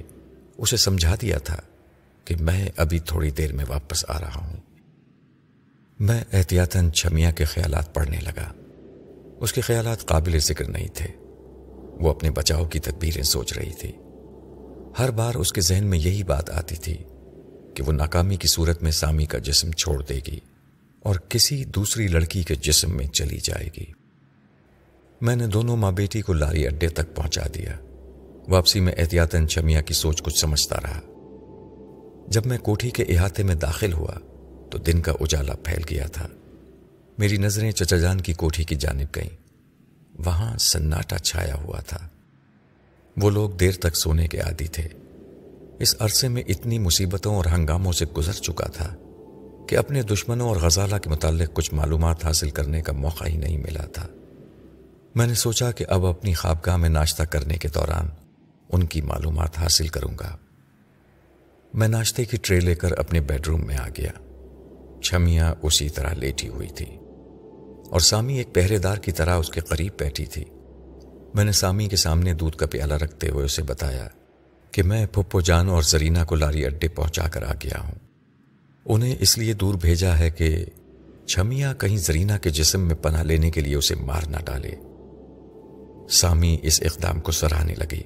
اسے 0.58 0.78
سمجھا 0.78 1.16
دیا 1.22 1.38
تھا 1.38 1.58
کہ 2.26 2.36
میں 2.40 2.70
ابھی 2.78 3.00
تھوڑی 3.00 3.32
دیر 3.32 3.54
میں 3.54 3.66
واپس 3.68 4.06
آ 4.08 4.20
رہا 4.20 4.36
ہوں۔ 4.36 4.58
میں 6.00 6.24
احتیاطاً 6.34 6.92
چھمیا 6.92 7.32
کے 7.32 7.46
خیالات 7.46 7.94
پڑھنے 7.94 8.18
لگا۔ 8.20 8.54
اس 9.40 9.54
کے 9.54 9.62
خیالات 9.62 10.06
قابل 10.06 10.40
ذکر 10.40 10.70
نہیں 10.70 10.88
تھے۔ 10.94 11.08
وہ 12.00 12.10
اپنے 12.10 12.32
بچاؤ 12.32 12.66
کی 12.66 12.80
تدبیریں 12.80 13.24
سوچ 13.24 13.54
رہی 13.54 13.74
تھی۔ 13.74 13.92
ہر 15.00 15.12
بار 15.12 15.36
اس 15.36 15.54
کے 15.54 15.62
ذہن 15.62 15.86
میں 15.86 15.98
یہی 15.98 16.24
بات 16.24 16.50
آتی 16.50 16.76
تھی 16.76 16.98
کہ 17.76 17.84
وہ 17.88 17.92
ناکامی 17.92 18.36
کی 18.36 18.48
صورت 18.48 18.84
میں 18.84 18.92
سامی 18.92 19.26
کا 19.26 19.38
جسم 19.38 19.72
چھوڑ 19.72 20.04
دے 20.10 20.20
گی۔ 20.28 20.40
اور 21.04 21.16
کسی 21.16 21.66
دوسری 21.66 22.08
لڑکی 22.08 22.44
کے 22.44 22.56
جسم 22.56 22.98
میں 22.98 23.08
چلی 23.08 23.38
جائے 23.38 23.70
گی۔ 23.78 23.86
میں 25.22 25.36
نے 25.36 25.48
دونوں 25.48 25.78
ماں 25.78 25.92
بیٹی 25.92 26.22
کو 26.22 26.34
لاری 26.34 26.68
اڈے 26.68 26.88
تک 26.88 27.16
پہنچا 27.16 27.42
دیا۔ 27.56 27.78
واپسی 28.48 28.80
میں 28.80 28.94
احتیاطاً 28.98 29.48
چمیا 29.48 29.82
کی 29.82 29.94
سوچ 29.94 30.24
کچھ 30.24 30.40
سمجھتا 30.40 30.76
رہا۔ 30.84 31.02
جب 32.28 32.46
میں 32.46 32.58
کوٹھی 32.58 32.90
کے 32.90 33.04
احاطے 33.04 33.44
میں 33.44 33.56
داخل 33.56 33.94
ہوا 33.94 34.14
تو 34.72 34.78
دن 34.78 35.02
کا 35.02 35.12
اجالا 35.20 35.54
پھیل 35.56 35.84
گیا 35.90 36.08
تھا۔ 36.08 36.28
میری 37.18 37.38
نظریں 37.38 37.72
چچا 37.72 37.98
جان 37.98 38.22
کی 38.22 38.34
کوٹھی 38.34 38.64
کی 38.64 38.76
جانب 38.76 39.08
گئیں۔ 39.16 39.38
وہاں 40.26 40.58
سناٹا 40.58 41.18
چھایا 41.18 41.56
ہوا 41.56 41.80
تھا۔ 41.80 42.08
وہ 43.18 43.30
لوگ 43.30 43.50
دیر 43.50 43.72
تک 43.72 43.98
سونے 43.98 44.28
کے 44.28 44.40
عادی 44.40 44.68
تھے۔ 44.68 44.88
اس 45.80 45.96
عرصے 46.00 46.28
میں 46.28 46.44
اتنی 46.48 46.80
مصیبتوں 46.80 47.36
اور 47.36 47.46
ہنگاموں 47.46 47.92
سے 47.92 48.06
گزر 48.18 48.34
چکا 48.34 48.68
تھا۔ 48.68 48.96
کہ 49.68 49.78
اپنے 49.78 50.02
دشمنوں 50.02 50.48
اور 50.48 50.56
غزالہ 50.56 50.98
کے 50.98 51.10
متعلق 51.10 51.54
کچھ 51.54 51.74
معلومات 51.74 52.26
حاصل 52.26 52.50
کرنے 52.50 52.82
کا 52.82 52.94
موقع 52.94 53.26
ہی 53.26 53.38
نہیں 53.38 53.58
ملا 53.58 53.86
تھا۔ 53.86 54.08
میں 55.16 55.28
نے 55.28 55.34
سوچا 55.34 55.72
کہ 55.72 55.86
اب 55.90 56.06
اپنی 56.06 56.34
خوابگاہ 56.34 56.78
میں 56.78 56.90
ناشتہ 56.90 57.24
کرنے 57.24 57.58
کے 57.58 57.68
دوران 57.68 58.08
ان 58.70 58.86
کی 58.86 59.02
معلومات 59.02 59.58
حاصل 59.58 59.88
کروں 59.88 60.14
گا۔ 60.20 60.38
میں 61.74 61.88
ناشتے 61.88 62.26
کی 62.26 62.38
ٹرے 62.38 62.60
لے 62.60 62.76
کر 62.76 62.92
اپنے 62.92 63.22
بیڈ 63.22 63.48
روم 63.48 63.66
میں 63.68 63.78
آ 63.78 63.88
گیا۔ 63.98 64.12
چھمیاں 65.02 65.56
اسی 65.62 65.90
طرح 65.90 66.14
لیٹی 66.14 66.48
ہوئی 66.48 66.68
تھی۔ 66.68 66.86
اور 67.90 68.00
سامی 68.00 68.38
ایک 68.38 68.54
پہرے 68.54 68.78
دار 68.78 68.98
کی 68.98 69.12
طرح 69.12 69.36
اس 69.36 69.50
کے 69.50 69.62
قریب 69.62 69.94
بیٹھی 70.00 70.26
تھی۔ 70.26 70.46
میں 71.34 71.44
نے 71.44 71.52
سامی 71.52 71.88
کے 71.88 71.96
سامنے 71.96 72.34
دودھ 72.34 72.58
کا 72.58 72.66
پیالہ 72.66 72.94
رکھتے 72.94 73.30
ہوئے 73.30 73.46
اسے 73.46 73.64
بتایا 73.64 74.08
کہ 74.72 74.84
میں 74.84 75.06
پھپو 75.06 75.42
جان 75.42 75.70
اور 75.70 75.84
زرینا 75.84 76.26
کو 76.26 76.36
لاری 76.36 76.66
اڈے 76.66 76.88
پہنچا 76.88 77.28
کر 77.28 77.44
آ 77.44 77.54
گیا 77.54 77.80
ہوں۔ 77.84 78.03
انہیں 78.86 79.16
اس 79.20 79.38
لیے 79.38 79.54
دور 79.54 79.74
بھیجا 79.74 80.20
ہے 80.20 80.30
کہ 80.30 80.66
چھمیا 81.26 81.74
کہیں 81.74 81.98
زرینا 81.98 82.38
کے 82.38 82.50
جسم 82.50 82.88
میں 82.88 82.96
پناہ 82.96 83.24
لینے 83.24 83.52
کے 83.52 83.62
لیے 83.62 83.76
اسے 83.76 83.96
مار 83.96 84.22
نہ 84.28 84.38
ڈالے۔ 84.46 84.76
سامی 86.10 86.58
اس 86.64 86.82
اقدام 86.82 87.20
کو 87.20 87.32
سراہنے 87.32 87.74
لگی۔ 87.76 88.02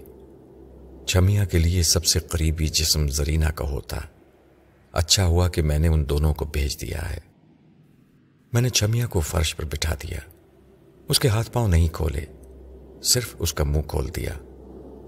چھمیا 1.05 1.45
کے 1.45 1.59
لیے 1.59 1.83
سب 1.83 2.05
سے 2.05 2.19
قریبی 2.19 2.67
جسم 2.67 3.07
زرینا 3.07 3.49
کا 3.49 3.65
ہوتا۔ 3.69 3.97
اچھا 4.91 5.25
ہوا 5.25 5.49
کہ 5.49 5.61
میں 5.61 5.79
نے 5.79 5.87
ان 5.87 6.09
دونوں 6.09 6.33
کو 6.33 6.45
بھیج 6.45 6.81
دیا 6.81 7.09
ہے۔ 7.09 7.19
میں 8.53 8.61
نے 8.61 8.69
چھمیا 8.69 9.07
کو 9.07 9.19
فرش 9.19 9.55
پر 9.55 9.65
بٹھا 9.65 9.95
دیا۔ 9.95 10.19
اس 11.09 11.19
کے 11.19 11.27
ہاتھ 11.27 11.51
پاؤں 11.51 11.67
نہیں 11.67 11.87
کھولے۔ 11.87 12.25
صرف 13.03 13.35
اس 13.39 13.53
کا 13.53 13.63
منہ 13.63 13.81
کھول 13.81 14.09
دیا 14.15 14.33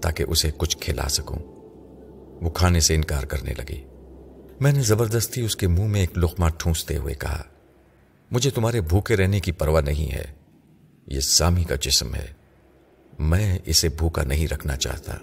تاکہ 0.02 0.24
اسے 0.28 0.50
کچھ 0.56 0.78
کھلا 0.78 1.08
سکوں۔ 1.08 1.38
وہ 2.44 2.50
کھانے 2.50 2.80
سے 2.80 2.94
انکار 2.94 3.22
کرنے 3.22 3.54
لگی۔ 3.58 3.82
میں 4.60 4.72
نے 4.72 4.82
زبردستی 4.82 5.40
اس 5.40 5.56
کے 5.56 5.68
منہ 5.68 5.86
میں 5.86 6.00
ایک 6.00 6.18
لقمہ 6.18 6.48
ٹھونستے 6.58 6.96
ہوئے 6.96 7.14
کہا، 7.14 7.42
مجھے 8.30 8.50
تمہارے 8.50 8.80
بھوکے 8.80 9.16
رہنے 9.16 9.40
کی 9.40 9.52
پرواہ 9.52 9.82
نہیں 9.82 10.12
ہے۔ 10.12 10.24
یہ 11.06 11.20
سامی 11.20 11.64
کا 11.64 11.74
جسم 11.74 12.14
ہے۔ 12.14 12.26
میں 13.18 13.58
اسے 13.64 13.88
بھوکا 13.88 14.22
نہیں 14.22 14.46
رکھنا 14.46 14.76
چاہتا۔ 14.76 15.14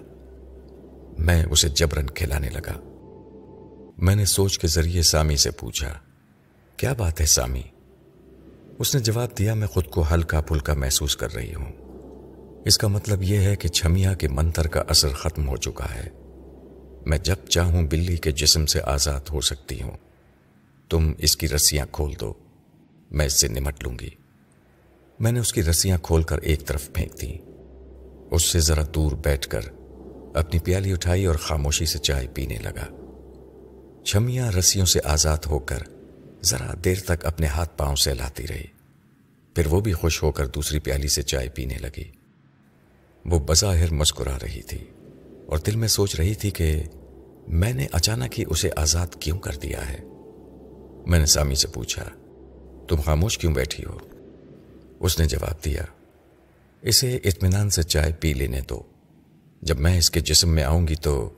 میں 1.18 1.44
اسے 1.44 1.68
جبرن 1.68 2.06
کھلانے 2.06 2.50
لگا۔ 2.50 2.72
میں 3.98 4.16
نے 4.16 4.24
سوچ 4.24 4.58
کے 4.58 4.68
ذریعے 4.68 5.02
سامی 5.02 5.36
سے 5.36 5.50
پوچھا، 5.50 5.98
کیا 6.76 6.92
بات 6.92 7.20
ہے 7.20 7.26
سامی؟ 7.26 7.62
اس 8.78 8.94
نے 8.94 9.00
جواب 9.00 9.28
دیا، 9.38 9.54
میں 9.54 9.68
خود 9.68 9.86
کو 9.86 10.04
ہلکا 10.14 10.40
پھلکا 10.40 10.74
محسوس 10.74 11.16
کر 11.16 11.34
رہی 11.34 11.54
ہوں۔ 11.54 11.72
اس 12.64 12.78
کا 12.78 12.88
مطلب 12.88 13.22
یہ 13.22 13.38
ہے 13.38 13.56
کہ 13.56 13.68
چھمیا 13.68 14.14
کے 14.14 14.28
منتر 14.28 14.66
کا 14.66 14.82
اثر 14.88 15.08
ختم 15.08 15.48
ہو 15.48 15.56
چکا 15.56 15.94
ہے۔ 15.94 16.08
میں 17.06 17.18
جب 17.18 17.36
چاہوں 17.48 17.82
بلی 17.82 18.16
کے 18.16 18.30
جسم 18.30 18.66
سے 18.66 18.80
آزاد 18.84 19.20
ہو 19.32 19.40
سکتی 19.40 19.82
ہوں، 19.82 19.96
تم 20.88 21.12
اس 21.18 21.36
کی 21.36 21.48
رسیاں 21.48 21.86
کھول 21.92 22.12
دو، 22.20 22.34
میں 23.10 23.26
اس 23.26 23.32
سے 23.32 23.48
نمٹ 23.48 23.82
لوں 23.82 23.98
گی۔ 24.00 24.08
میں 25.20 25.32
نے 25.32 25.40
اس 25.40 25.52
کی 25.52 25.62
رسیاں 25.62 25.98
کھول 25.98 26.22
کر 26.22 26.38
ایک 26.38 26.66
طرف 26.66 26.92
پھینک 26.92 27.20
دی۔ 27.20 27.38
اس 28.30 28.44
سے 28.44 28.60
ذرا 28.60 28.82
دور 28.94 29.12
بیٹھ 29.12 29.48
کر 29.48 29.60
اپنی 30.34 30.58
پیالی 30.58 30.92
اٹھائی 30.92 31.26
اور 31.26 31.34
خاموشی 31.34 31.86
سے 31.86 31.98
چائے 31.98 32.26
پینے 32.34 32.58
لگا۔ 32.58 32.86
چھمیاں 34.04 34.52
رسیوں 34.52 34.86
سے 34.86 35.00
آزاد 35.04 35.38
ہو 35.46 35.58
کر 35.58 35.78
ذرا 36.42 36.74
دیر 36.84 36.98
تک 37.06 37.26
اپنے 37.26 37.46
ہاتھ 37.46 37.78
پاؤں 37.78 37.96
سے 37.96 38.14
لاتی 38.14 38.46
رہی۔ 38.48 38.64
پھر 39.54 39.66
وہ 39.66 39.80
بھی 39.80 39.92
خوش 39.92 40.22
ہو 40.22 40.32
کر 40.32 40.46
دوسری 40.46 40.78
پیالی 40.78 41.08
سے 41.08 41.22
چائے 41.22 41.48
پینے 41.48 41.74
لگی۔ 41.74 42.04
وہ 43.24 43.38
بظاہر 43.38 43.92
مسکرا 43.92 44.38
رہی 44.42 44.62
تھی۔ 44.62 44.84
اور 45.48 45.58
دل 45.58 45.76
میں 45.76 45.88
سوچ 45.88 46.16
رہی 46.16 46.34
تھی 46.34 46.50
کہ 46.50 46.82
میں 47.48 47.72
نے 47.72 47.86
اچانک 47.92 48.38
ہی 48.38 48.44
اسے 48.48 48.70
آزاد 48.76 49.06
کیوں 49.20 49.38
کر 49.38 49.52
دیا 49.52 49.92
ہے؟ 49.92 49.98
میں 51.06 51.18
نے 51.18 51.26
سامی 51.26 51.54
سے 51.54 51.68
پوچھا، 51.68 52.04
تم 52.88 52.96
خاموش 52.96 53.38
کیوں 53.38 53.54
بیٹھی 53.54 53.84
ہو؟ 53.84 53.98
اس 55.00 55.20
نے 55.20 55.26
جواب 55.26 55.64
دیا، 55.64 55.82
اسے 56.82 57.18
اطمینان 57.24 57.70
سے 57.70 57.82
چائے 57.82 58.12
پی 58.12 58.32
لینے 58.32 58.60
دو۔ 58.68 58.82
جب 59.62 59.80
میں 59.80 59.98
اس 59.98 60.10
کے 60.10 60.20
جسم 60.20 60.48
میں 60.48 60.62
آؤں 60.62 60.88
گی 60.88 60.94
تو 60.94 61.30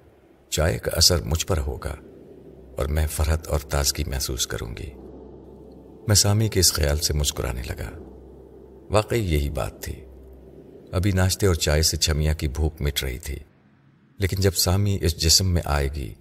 چائے 0.48 0.78
کا 0.78 0.90
اثر 0.94 1.22
مجھ 1.22 1.46
پر 1.46 1.58
ہوگا 1.58 1.96
اور 2.76 2.86
میں 2.86 3.06
فرحت 3.06 3.46
اور 3.46 3.58
تازگی 3.58 4.04
محسوس 4.06 4.46
کروں 4.46 4.76
گی۔ 4.76 4.90
میں 6.08 6.14
سامی 6.14 6.48
کے 6.48 6.60
اس 6.60 6.72
خیال 6.72 6.98
سے 6.98 7.14
مسکرانے 7.14 7.62
لگا۔ 7.62 7.90
واقعی 8.90 9.34
یہی 9.34 9.50
بات 9.50 9.82
تھی۔ 9.82 10.04
ابھی 10.92 11.12
ناشتے 11.12 11.46
اور 11.46 11.54
چائے 11.54 11.82
سے 11.82 11.96
چھمیا 11.96 12.32
کی 12.32 12.48
بھوک 12.48 12.82
مٹ 12.82 13.04
رہی 13.04 13.18
تھی۔ 13.18 13.36
لیکن 14.20 14.36
جب 14.40 14.54
سامی 14.54 14.98
اس 15.00 15.16
جسم 15.16 15.48
میں 15.48 15.62
آئے 15.64 15.88
گی 15.94 16.14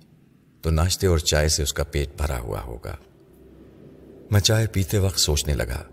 تو 0.61 0.69
ناشتے 0.69 1.07
اور 1.07 1.17
چائے 1.17 1.49
سے 1.49 1.63
اس 1.63 1.73
کا 1.73 1.83
پیٹ 1.83 2.09
بھرا 2.17 2.39
ہوا 2.39 2.61
ہوگا۔ 2.61 2.95
میں 4.31 4.39
چائے 4.39 4.67
پیتے 4.67 4.97
وقت 4.97 5.19
سوچنے 5.19 5.53
لگا 5.53 5.83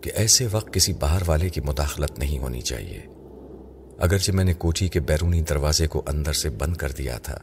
کہ 0.00 0.10
ایسے 0.14 0.46
وقت 0.50 0.72
کسی 0.72 0.92
باہر 0.92 1.22
والے 1.26 1.48
کی 1.48 1.60
مداخلت 1.60 2.18
نہیں 2.18 2.38
ہونی 2.38 2.60
چاہیے۔ 2.60 3.00
اگرچہ 3.98 4.32
میں 4.32 4.44
نے 4.44 4.54
کوٹھی 4.54 4.88
کے 4.88 5.00
بیرونی 5.00 5.40
دروازے 5.40 5.86
کو 5.86 6.02
اندر 6.06 6.32
سے 6.32 6.50
بند 6.50 6.76
کر 6.76 6.92
دیا 6.92 7.18
تھا، 7.18 7.38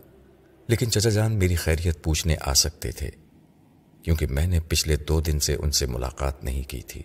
لیکن 0.68 0.92
چچا 0.92 1.10
جان 1.10 1.40
میری 1.40 1.56
خیریت 1.56 2.04
پوچھنے 2.04 2.36
آ 2.42 2.54
سکتے 2.54 2.92
تھے، 2.92 3.10
کیونکہ 4.02 4.28
میں 4.28 4.48
نے 4.48 4.60
پچھلے 4.60 4.96
دو 4.96 5.22
دن 5.22 5.40
سے 5.40 5.56
ان 5.56 5.72
سے 5.72 5.86
ملاقات 5.86 6.44
نہیں 6.44 6.64
کی 6.64 6.82
تھی۔ 6.82 7.04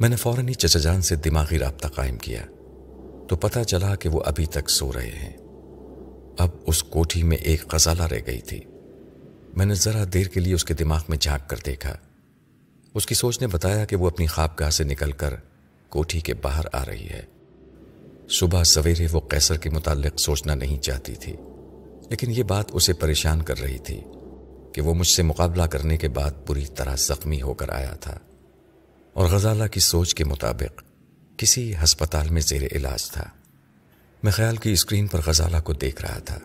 میں 0.00 0.08
نے 0.08 0.16
فوراً 0.16 0.48
ہی 0.48 0.54
چچا 0.54 0.78
جان 0.78 1.02
سے 1.02 1.16
دماغی 1.16 1.58
رابطہ 1.58 1.88
قائم 1.88 2.16
کیا، 2.16 2.42
تو 3.28 3.36
پتہ 3.36 3.60
چلا 3.60 3.94
کہ 3.94 4.08
وہ 4.08 4.20
ابھی 4.24 4.46
تک 4.46 4.70
سو 4.70 4.92
رہے 4.92 5.10
ہیں۔ 5.10 5.43
اب 6.38 6.48
اس 6.66 6.82
کوٹھی 6.82 7.22
میں 7.22 7.36
ایک 7.36 7.74
غزالہ 7.74 8.02
رہ 8.02 8.20
گئی 8.26 8.40
تھی۔ 8.40 8.60
میں 9.56 9.66
نے 9.66 9.74
ذرا 9.74 10.04
دیر 10.12 10.26
کے 10.26 10.40
لیے 10.40 10.54
اس 10.54 10.64
کے 10.64 10.74
دماغ 10.74 11.02
میں 11.08 11.18
جھانک 11.18 11.50
کر 11.50 11.56
دیکھا۔ 11.66 11.96
اس 12.94 13.06
کی 13.06 13.14
سوچ 13.14 13.40
نے 13.40 13.46
بتایا 13.46 13.84
کہ 13.84 13.96
وہ 13.96 14.06
اپنی 14.06 14.26
خواب 14.26 14.50
گاہ 14.60 14.70
سے 14.70 14.84
نکل 14.84 15.12
کر 15.12 15.34
کوٹھی 15.88 16.20
کے 16.20 16.34
باہر 16.34 16.64
آ 16.72 16.84
رہی 16.84 17.08
ہے۔ 17.08 17.22
صبح 18.28 18.64
سویرے 18.64 19.06
وہ 19.12 19.20
قیصر 19.20 19.56
کے 19.56 19.70
متعلق 19.70 20.20
سوچنا 20.20 20.54
نہیں 20.54 20.78
چاہتی 20.78 21.14
تھی، 21.14 21.32
لیکن 22.10 22.30
یہ 22.30 22.42
بات 22.42 22.64
اسے 22.72 22.92
پریشان 22.92 23.42
کر 23.42 23.60
رہی 23.60 23.78
تھی 23.78 24.00
کہ 24.72 24.80
وہ 24.80 24.94
مجھ 24.94 25.08
سے 25.08 25.22
مقابلہ 25.22 25.62
کرنے 25.62 25.96
کے 25.96 26.08
بعد 26.08 26.30
بری 26.48 26.66
طرح 26.66 26.96
زخمی 26.96 27.42
ہو 27.42 27.54
کر 27.54 27.68
آیا 27.68 27.94
تھا۔ 27.94 28.18
اور 29.12 29.28
غزالہ 29.28 29.64
کی 29.66 29.80
سوچ 29.80 30.14
کے 30.14 30.24
مطابق 30.24 30.82
کسی 31.36 31.74
ہسپتال 31.84 32.28
میں 32.28 32.42
زیر 32.42 32.62
علاج 32.72 33.10
تھا۔ 33.10 33.24
میں 34.24 34.32
خیال 34.32 34.56
کی 34.56 34.72
اسکرین 34.72 35.06
پر 35.06 35.20
غزالہ 35.26 35.56
کو 35.64 35.72
دیکھ 35.72 36.02
رہا 36.02 36.18
تھا۔ 36.18 36.38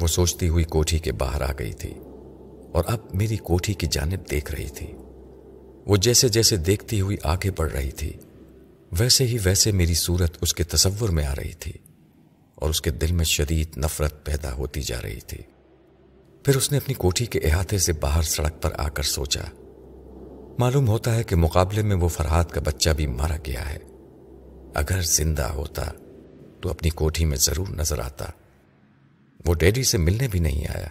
وہ 0.00 0.06
سوچتی 0.06 0.48
ہوئی 0.48 0.64
کوٹھی 0.64 0.98
کے 0.98 1.12
باہر 1.12 1.42
آ 1.42 1.52
گئی 1.58 1.72
تھی 1.72 1.94
اور 2.72 2.84
اب 2.86 2.98
میری 3.14 3.36
کوٹھی 3.36 3.74
کی 3.74 3.86
جانب 3.86 4.30
دیکھ 4.30 4.52
رہی 4.52 4.68
تھی۔ 4.68 4.86
وہ 5.86 5.96
جیسے 5.96 6.28
جیسے 6.28 6.56
دیکھتی 6.56 7.00
ہوئی 7.00 7.16
آگے 7.22 7.50
بڑھ 7.56 7.72
رہی 7.72 7.90
تھی، 7.90 8.12
ویسے 8.92 9.26
ہی 9.26 9.38
ویسے 9.44 9.72
میری 9.72 9.94
صورت 9.94 10.38
اس 10.40 10.54
کے 10.54 10.64
تصور 10.64 11.08
میں 11.08 11.26
آ 11.26 11.34
رہی 11.34 11.52
تھی 11.52 11.72
اور 12.54 12.70
اس 12.70 12.82
کے 12.82 12.90
دل 12.90 13.12
میں 13.12 13.24
شدید 13.24 13.78
نفرت 13.78 14.24
پیدا 14.24 14.52
ہوتی 14.52 14.82
جا 14.82 15.02
رہی 15.02 15.20
تھی۔ 15.20 15.38
پھر 16.44 16.56
اس 16.56 16.72
نے 16.72 16.78
اپنی 16.78 16.94
کوٹھی 16.94 17.26
کے 17.26 17.38
احاطے 17.38 17.78
سے 17.78 17.92
باہر 17.92 18.22
سڑک 18.22 18.62
پر 18.62 18.70
آ 18.76 18.88
کر 18.88 19.02
سوچا۔ 19.02 19.44
معلوم 20.58 20.88
ہوتا 20.88 21.14
ہے 21.14 21.22
کہ 21.22 21.36
مقابلے 21.36 21.82
میں 21.82 21.96
وہ 21.96 22.08
فرحاد 22.08 22.44
کا 22.44 22.60
بچہ 22.64 22.90
بھی 22.90 23.06
مارا 23.06 23.36
گیا 23.46 23.70
ہے۔ 23.70 23.78
اگر 24.74 25.02
زندہ 25.02 25.42
ہوتا 25.42 25.90
تو 26.60 26.70
اپنی 26.70 26.90
کوٹھی 26.90 27.24
میں 27.24 27.36
ضرور 27.36 27.66
نظر 27.68 27.98
آتا۔ 27.98 28.24
وہ 29.46 29.54
ڈیڈی 29.54 29.82
سے 29.84 29.98
ملنے 29.98 30.28
بھی 30.28 30.40
نہیں 30.40 30.66
آیا۔ 30.76 30.88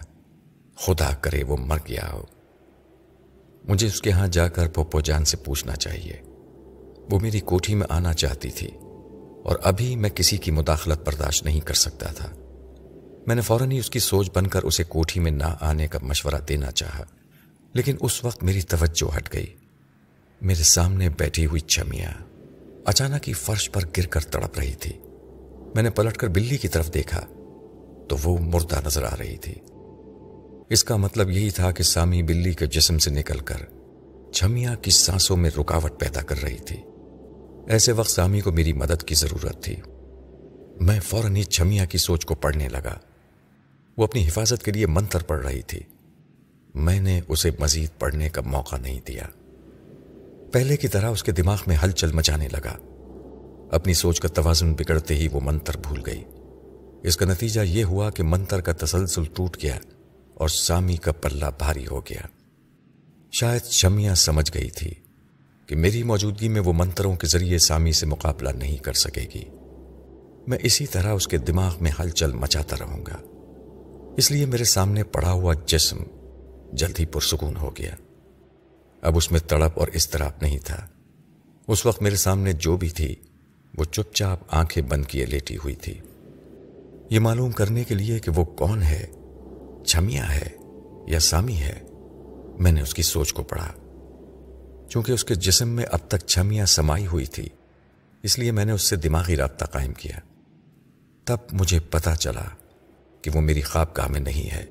خدا 0.77 1.10
کرے 1.13 1.43
وہ 1.43 1.58
مر 1.58 1.77
گیا 1.88 2.12
ہو۔ 2.13 2.23
مجھے 3.67 3.88
اس 3.88 4.01
کے 4.01 4.12
ہاں 4.12 4.27
جا 4.27 4.47
کر 4.47 4.67
پوپو 4.67 5.01
جان 5.01 5.25
سے 5.25 5.38
پوچھنا 5.38 5.75
چاہیے۔ 5.75 6.13
وہ 7.12 7.19
میری 7.19 7.39
کوٹھی 7.39 7.75
میں 7.75 7.88
آنا 7.89 8.13
چاہتی 8.13 8.49
تھی 8.51 8.67
اور 9.43 9.55
ابھی 9.63 9.95
میں 9.95 10.10
کسی 10.10 10.38
کی 10.38 10.51
مداخلت 10.51 11.01
برداشت 11.05 11.45
نہیں 11.45 11.60
کر 11.60 11.73
سکتا 11.73 12.12
تھا۔ 12.13 12.34
میں 13.27 13.36
نے 13.36 13.41
فوراً 13.41 13.71
ہی 13.71 13.79
اس 13.79 13.89
کی 13.89 13.99
سوچ 13.99 14.29
بن 14.34 14.47
کر 14.47 14.63
اسے 14.63 14.84
کوٹھی 14.84 15.19
میں 15.19 15.32
نہ 15.32 15.55
آنے 15.62 15.88
کا 15.88 15.99
مشورہ 16.01 16.41
دینا 16.49 16.71
چاہا۔ 16.71 17.03
لیکن 17.73 17.95
اس 17.99 18.23
وقت 18.23 18.43
میری 18.43 18.62
توجہ 18.62 19.17
ہٹ 19.17 19.34
گئی۔ 19.34 19.55
میرے 20.41 20.63
سامنے 20.63 21.10
بیٹھی 21.10 21.45
ہوئی 21.45 21.62
چھمیا 21.62 22.12
اچانک 22.86 23.27
ہی 23.27 23.34
فرش 23.34 23.71
پر 23.71 23.82
گر 23.97 24.05
کر 24.05 24.21
تڑپ 24.21 24.60
رہی 24.60 24.75
تھی۔ 24.75 24.93
میں 25.75 25.84
نے 25.84 25.89
پلٹ 25.89 26.17
کر 26.17 26.27
بلی 26.27 26.58
کی 26.58 26.67
طرف 26.67 26.93
دیکھا 26.93 27.21
تو 28.10 28.15
وہ 28.23 28.38
مردہ 28.38 28.79
نظر 28.86 29.03
آ 29.03 29.15
رہی 29.19 29.38
تھی۔ 29.38 29.55
اس 30.69 30.84
کا 30.84 30.95
مطلب 30.95 31.29
یہی 31.29 31.49
تھا 31.49 31.71
کہ 31.71 31.84
سامی 31.84 32.23
بلی 32.23 32.53
کے 32.53 32.65
جسم 32.65 32.97
سے 32.97 33.12
نکل 33.12 33.39
کر 33.39 33.58
چھمیا 34.32 34.75
کی 34.75 34.91
سانسوں 34.91 35.38
میں 35.38 35.49
رکاوٹ 35.60 35.99
پیدا 35.99 36.21
کر 36.21 36.43
رہی 36.43 36.58
تھی۔ 36.58 36.77
ایسے 37.67 37.91
وقت 37.91 38.10
سامی 38.10 38.41
کو 38.41 38.51
میری 38.51 38.73
مدد 38.73 39.03
کی 39.03 39.15
ضرورت 39.15 39.63
تھی۔ 39.63 39.75
میں 40.82 40.99
فوراً 40.99 41.36
ہی 41.36 41.43
چھمیا 41.43 41.86
کی 41.86 41.97
سوچ 41.97 42.25
کو 42.25 42.36
پڑھنے 42.36 42.69
لگا۔ 42.69 42.97
وہ 43.97 44.03
اپنی 44.03 44.27
حفاظت 44.27 44.65
کے 44.65 44.71
لیے 44.71 44.86
منتر 44.86 45.23
پڑھ 45.23 45.45
رہی 45.45 45.62
تھی۔ 45.62 45.79
میں 46.75 46.99
نے 46.99 47.21
اسے 47.27 47.51
مزید 47.60 47.99
پڑھنے 47.99 48.29
کا 48.29 48.41
موقع 48.45 48.75
نہیں 48.75 48.99
دیا۔ 49.08 49.23
پہلے 50.51 50.77
کی 50.77 50.88
طرح 50.88 51.10
اس 51.10 51.23
کے 51.23 51.32
دماغ 51.32 51.58
میں 51.67 51.75
ہلچل 51.84 52.12
مچانے 52.12 52.47
لگا۔ 52.47 52.88
اپنی 53.71 53.93
سوچ 53.93 54.19
کا 54.19 54.27
توازن 54.27 54.73
بگڑتے 54.73 55.15
ہی 55.15 55.27
وہ 55.32 55.39
منتر 55.43 55.77
بھول 55.77 56.01
گئی۔ 56.05 56.23
اس 57.03 57.17
کا 57.17 57.25
نتیجہ 57.25 57.62
یہ 57.62 57.84
ہوا 57.84 58.10
کہ 58.10 58.23
منتر 58.23 58.62
کا 58.62 58.71
تسلسل 58.71 59.23
ٹوٹ 59.25 59.58
گیا 59.63 59.77
اور 60.34 60.49
سامی 60.49 60.97
کا 60.97 61.12
پلہ 61.12 61.45
بھاری 61.58 61.88
ہو 61.88 61.99
گیا۔ 61.99 62.21
شاید 63.32 63.63
شمیا 63.63 64.15
سمجھ 64.15 64.51
گئی 64.53 64.69
تھی 64.69 64.93
کہ 65.65 65.75
میری 65.75 66.03
موجودگی 66.03 66.47
میں 66.47 66.62
وہ 66.62 66.73
منتروں 66.73 67.15
کے 67.15 67.27
ذریعے 67.27 67.58
سامی 67.58 67.91
سے 67.91 68.05
مقابلہ 68.05 68.49
نہیں 68.49 68.77
کر 68.77 68.93
سکے 68.93 69.25
گی۔ 69.36 69.43
میں 70.47 70.58
اسی 70.62 70.88
طرح 70.88 71.13
اس 71.13 71.27
کے 71.27 71.38
دماغ 71.38 71.75
میں 71.82 71.91
ہلچل 71.99 72.34
مچاتا 72.34 72.75
رہوں 72.79 73.05
گا۔ 73.05 73.17
اس 74.17 74.32
لیے 74.32 74.45
میرے 74.45 74.63
سامنے 74.63 75.03
پڑا 75.03 75.32
ہوا 75.32 75.53
جسم 75.65 75.97
جلد 76.73 76.99
ہی 76.99 77.05
پرسکون 77.05 77.55
ہو 77.55 77.71
گیا۔ 77.77 77.95
اب 79.01 79.17
اس 79.17 79.32
میں 79.32 79.39
تڑپ 79.39 79.79
اور 79.79 79.88
استراب 79.88 80.32
نہیں 80.41 80.58
تھا۔ 80.58 80.88
اس 81.67 81.86
وقت 81.86 82.01
میرے 82.01 82.15
سامنے 82.15 82.53
جو 82.53 82.77
بھی 82.77 82.89
تھی 82.89 83.15
وہ 83.77 83.84
چپ 83.84 84.13
چاپ 84.13 84.39
آنکھیں 84.49 84.84
بند 84.84 85.05
کیے 85.05 85.25
لیٹی 85.25 85.58
ہوئی 85.58 85.75
تھی۔ 85.75 85.99
یہ 87.10 87.19
معلوم 87.19 87.51
کرنے 87.51 87.84
کے 87.84 87.95
لیے 87.95 88.19
کہ 88.19 88.32
وہ 88.36 88.45
کون 88.45 88.82
ہے، 88.82 89.05
چھمیا 89.86 90.36
ہے 90.36 90.49
یا 91.08 91.19
سامی 91.19 91.55
ہے، 91.55 91.82
میں 92.60 92.71
نے 92.71 92.82
اس 92.82 92.93
کی 92.93 93.01
سوچ 93.01 93.34
کو 93.34 93.43
پڑھا۔ 93.43 93.71
چونکہ 94.89 95.12
اس 95.12 95.25
کے 95.25 95.36
جسم 95.36 95.69
میں 95.69 95.86
اب 95.91 95.99
تک 96.08 96.27
چھمیاں 96.27 96.65
سمائی 96.65 97.08
ہوئی 97.08 97.25
تھی، 97.25 97.49
اس 98.23 98.39
لیے 98.39 98.51
میں 98.51 98.65
نے 98.65 98.71
اس 98.71 98.82
سے 98.82 98.95
دماغی 98.95 99.36
رابطہ 99.36 99.65
قائم 99.65 99.93
کیا۔ 99.93 100.19
تب 101.25 101.38
مجھے 101.51 101.79
پتا 101.79 102.15
چلا 102.15 102.45
کہ 103.21 103.32
وہ 103.34 103.41
میری 103.41 103.62
خواب 103.62 103.88
گاہ 103.97 104.08
میں 104.08 104.19
نہیں 104.19 104.55
ہے۔ 104.55 104.65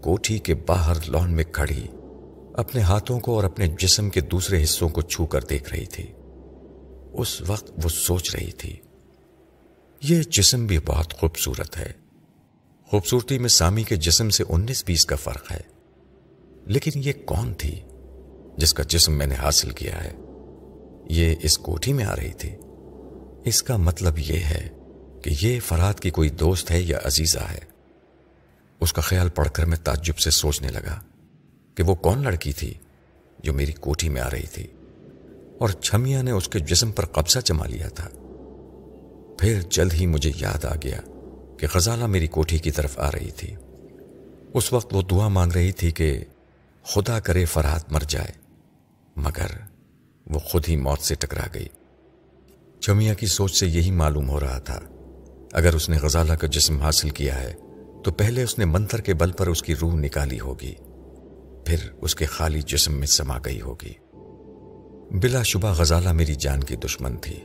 کوٹھی 0.00 0.38
کے 0.38 0.54
باہر 0.54 0.94
لون 1.06 1.32
میں 1.32 1.44
کھڑی، 1.44 1.86
اپنے 2.54 2.80
ہاتھوں 2.80 3.20
کو 3.20 3.34
اور 3.34 3.44
اپنے 3.44 3.66
جسم 3.80 4.10
کے 4.10 4.20
دوسرے 4.20 4.62
حصوں 4.62 4.88
کو 4.88 5.02
چھو 5.02 5.26
کر 5.26 5.40
دیکھ 5.40 5.74
رہی 5.74 5.86
تھی۔ 5.86 6.06
اس 7.12 7.42
وقت 7.46 7.70
وہ 7.84 7.88
سوچ 7.88 8.36
رہی 8.36 8.50
تھی، 8.50 8.76
یہ 10.02 10.22
جسم 10.22 10.66
بھی 10.66 10.78
بہت 10.78 11.14
خوبصورت 11.14 11.76
ہے۔ 11.76 11.92
خوبصورتی 12.86 13.38
میں 13.38 13.48
سامی 13.48 13.82
کے 13.82 13.96
جسم 13.96 14.30
سے 14.30 14.44
انیس 14.48 14.84
بیس 14.86 15.06
کا 15.06 15.16
فرق 15.16 15.52
ہے۔ 15.52 15.60
لیکن 16.66 16.90
یہ 16.94 17.12
کون 17.24 17.54
تھی 17.54 17.80
جس 18.56 18.74
کا 18.74 18.82
جسم 18.82 19.12
میں 19.18 19.26
نے 19.26 19.34
حاصل 19.34 19.70
کیا 19.70 20.04
ہے؟ 20.04 20.12
یہ 21.10 21.34
اس 21.42 21.58
کوٹھی 21.58 21.92
میں 21.92 22.04
آ 22.04 22.16
رہی 22.16 22.32
تھی۔ 22.32 22.50
اس 23.44 23.62
کا 23.62 23.76
مطلب 23.76 24.18
یہ 24.18 24.38
ہے 24.38 24.68
کہ 25.24 25.30
یہ 25.40 25.60
فراد 25.60 25.94
کی 25.94 26.10
کوئی 26.10 26.28
دوست 26.28 26.70
ہے 26.70 26.80
یا 26.80 26.98
عزیزہ 27.04 27.38
ہے۔ 27.38 27.58
اس 28.80 28.92
کا 28.92 29.00
خیال 29.00 29.28
پڑھ 29.28 29.48
کر 29.50 29.64
میں 29.64 29.78
تعجب 29.78 30.18
سے 30.18 30.30
سوچنے 30.30 30.68
لگا 30.68 31.00
کہ 31.74 31.82
وہ 31.82 31.94
کون 31.94 32.22
لڑکی 32.22 32.52
تھی 32.52 32.74
جو 33.38 33.52
میری 33.52 33.72
کوٹھی 33.72 34.08
میں 34.08 34.22
آ 34.22 34.30
رہی 34.30 34.46
تھی۔ 34.46 34.66
اور 35.60 35.68
چھمیا 35.68 36.22
نے 36.22 36.30
اس 36.30 36.48
کے 36.48 36.58
جسم 36.58 36.92
پر 36.92 37.04
قبضہ 37.06 37.38
جما 37.44 37.66
لیا 37.66 37.88
تھا۔ 37.88 38.08
پھر 39.38 39.60
جلد 39.70 39.92
ہی 39.92 40.06
مجھے 40.06 40.32
یاد 40.36 40.64
آ 40.64 40.74
گیا 40.74 41.00
کہ 41.58 41.66
غزالہ 41.74 42.06
میری 42.06 42.26
کوٹھی 42.26 42.58
کی 42.58 42.70
طرف 42.70 42.98
آ 42.98 43.10
رہی 43.10 43.30
تھی۔ 43.30 43.54
اس 44.54 44.72
وقت 44.72 44.94
وہ 44.94 45.02
دعا 45.02 45.28
مانگ 45.28 45.52
رہی 45.52 45.72
تھی 45.72 45.90
کہ 45.90 46.24
خدا 46.82 47.20
کرے 47.20 47.44
فرحت 47.44 47.92
مر 47.92 48.00
جائے، 48.08 48.32
مگر 49.16 49.46
وہ 50.26 50.38
خود 50.38 50.64
ہی 50.68 50.76
موت 50.76 51.00
سے 51.00 51.14
ٹکرا 51.14 51.46
گئی۔ 51.54 51.68
چمیا 52.80 53.14
کی 53.14 53.26
سوچ 53.26 53.58
سے 53.58 53.66
یہی 53.66 53.90
معلوم 53.90 54.28
ہو 54.28 54.40
رہا 54.40 54.58
تھا۔ 54.58 54.80
اگر 55.52 55.74
اس 55.74 55.88
نے 55.88 55.98
غزالہ 55.98 56.32
کا 56.32 56.46
جسم 56.46 56.78
حاصل 56.78 57.10
کیا 57.10 57.40
ہے، 57.40 57.54
تو 58.04 58.12
پہلے 58.12 58.42
اس 58.42 58.58
نے 58.58 58.64
منتر 58.64 59.00
کے 59.00 59.14
بل 59.14 59.32
پر 59.32 59.46
اس 59.46 59.62
کی 59.62 59.74
روح 59.74 59.94
نکالی 59.94 60.40
ہوگی، 60.40 60.74
پھر 61.66 61.76
اس 62.00 62.14
کے 62.14 62.24
خالی 62.24 62.62
جسم 62.62 62.92
میں 62.92 63.06
سما 63.06 63.38
گئی 63.44 63.60
ہوگی۔ 63.60 64.09
بلا 65.10 65.42
شبہ 65.42 65.72
غزالہ 65.72 66.12
میری 66.12 66.34
جان 66.34 66.64
کی 66.64 66.76
دشمن 66.76 67.16
تھی۔ 67.16 67.44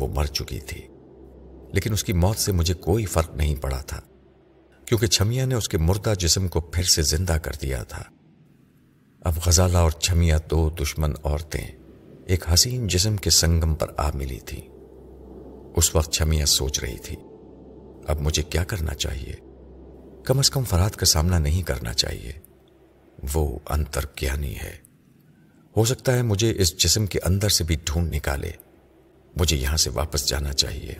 وہ 0.00 0.08
مر 0.14 0.24
چکی 0.24 0.60
تھی۔ 0.60 0.88
لیکن 1.72 1.92
اس 1.92 2.04
کی 2.04 2.12
موت 2.12 2.36
سے 2.36 2.52
مجھے 2.52 2.74
کوئی 2.74 3.04
فرق 3.04 3.34
نہیں 3.34 3.56
پڑا 3.56 3.78
تھا۔ 3.78 4.00
کیونکہ 4.84 5.06
چھمیا 5.06 5.44
نے 5.44 5.54
اس 5.54 5.68
کے 5.68 5.78
مردہ 5.78 6.14
جسم 6.18 6.48
کو 6.48 6.60
پھر 6.60 6.82
سے 6.82 7.02
زندہ 7.02 7.32
کر 7.32 7.50
دیا 7.62 7.82
تھا۔ 7.82 8.02
اب 9.20 9.32
غزالہ 9.46 9.78
اور 9.78 9.90
چھمیا 9.90 10.38
دو 10.50 10.70
دشمن 10.70 11.12
عورتیں 11.24 11.66
ایک 12.26 12.44
حسین 12.52 12.86
جسم 12.86 13.16
کے 13.16 13.30
سنگم 13.30 13.74
پر 13.74 13.86
آ 13.96 14.10
ملی 14.14 14.40
تھی۔ 14.40 14.68
اس 15.76 15.94
وقت 15.94 16.12
چھمیا 16.12 16.46
سوچ 16.46 16.80
رہی 16.80 16.98
تھی، 16.98 17.16
اب 18.06 18.20
مجھے 18.20 18.42
کیا 18.42 18.64
کرنا 18.64 18.94
چاہیے؟ 18.94 19.34
کم 20.24 20.38
از 20.38 20.50
کم 20.50 20.64
فراد 20.64 20.90
کا 20.90 21.06
سامنا 21.06 21.38
نہیں 21.38 21.62
کرنا 21.62 21.92
چاہیے۔ 21.92 22.32
وہ 23.34 23.58
انتر 23.68 24.06
کیانی 24.06 24.54
ہے۔ 24.58 24.89
ہو 25.76 25.84
سکتا 25.84 26.14
ہے 26.14 26.22
مجھے 26.22 26.54
اس 26.56 26.76
جسم 26.76 27.06
کے 27.06 27.18
اندر 27.22 27.48
سے 27.48 27.64
بھی 27.64 27.76
ڈھونڈ 27.84 28.14
نکالے۔ 28.14 28.50
مجھے 29.36 29.56
یہاں 29.56 29.76
سے 29.76 29.90
واپس 29.90 30.28
جانا 30.28 30.52
چاہیے۔ 30.52 30.94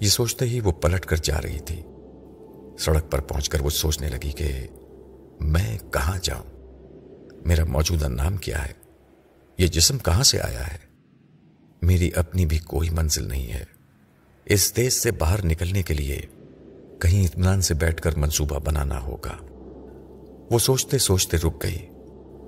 یہ 0.00 0.08
سوچتے 0.08 0.44
ہی 0.44 0.60
وہ 0.60 0.72
پلٹ 0.72 1.06
کر 1.06 1.16
جا 1.16 1.42
رہی 1.42 1.60
تھی۔ 1.60 1.82
سڑک 2.78 3.10
پر 3.10 3.20
پہنچ 3.20 3.48
کر 3.48 3.60
وہ 3.60 3.70
سوچنے 3.70 4.08
لگی 4.08 4.30
کہ 4.30 4.66
میں 5.40 5.78
کہاں 5.92 6.18
جاؤں؟ 6.22 6.50
میرا 7.46 7.64
موجودہ 7.64 8.08
نام 8.08 8.36
کیا 8.36 8.64
ہے؟ 8.64 8.72
یہ 9.58 9.66
جسم 9.66 9.98
کہاں 9.98 10.22
سے 10.22 10.40
آیا 10.40 10.66
ہے؟ 10.66 10.78
میری 11.82 12.10
اپنی 12.16 12.46
بھی 12.46 12.58
کوئی 12.58 12.90
منزل 12.90 13.28
نہیں 13.28 13.52
ہے۔ 13.52 13.64
اس 14.44 14.76
دیش 14.76 14.92
سے 14.92 15.10
باہر 15.10 15.46
نکلنے 15.46 15.82
کے 15.82 15.94
لیے 15.94 16.20
کہیں 17.00 17.24
اطمینان 17.24 17.60
سے 17.60 17.74
بیٹھ 17.74 18.02
کر 18.02 18.16
منصوبہ 18.16 18.58
بنانا 18.58 19.00
ہوگا۔ 19.00 19.36
وہ 20.50 20.58
سوچتے 20.58 20.98
سوچتے 20.98 21.36
رک 21.36 21.62
گئی۔ 21.62 21.86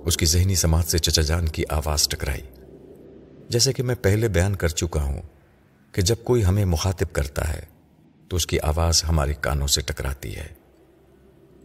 اس 0.07 0.17
کی 0.17 0.25
ذہنی 0.25 0.55
سماعت 0.55 0.85
سے 0.85 0.97
چچا 0.97 1.21
جان 1.21 1.47
کی 1.47 1.63
آواز 1.69 2.07
ٹکرائی۔ 2.07 2.41
جیسے 3.49 3.73
کہ 3.73 3.83
میں 3.83 3.95
پہلے 3.95 4.27
بیان 4.27 4.55
کر 4.55 4.67
چکا 4.67 5.03
ہوں 5.03 5.21
کہ 5.91 6.01
جب 6.01 6.15
کوئی 6.23 6.45
ہمیں 6.45 6.65
مخاطب 6.65 7.13
کرتا 7.13 7.53
ہے، 7.53 7.59
تو 8.29 8.35
اس 8.35 8.47
کی 8.47 8.59
آواز 8.59 9.03
ہمارے 9.07 9.33
کانوں 9.33 9.67
سے 9.67 9.81
ٹکراتی 9.81 10.35
ہے۔ 10.35 10.47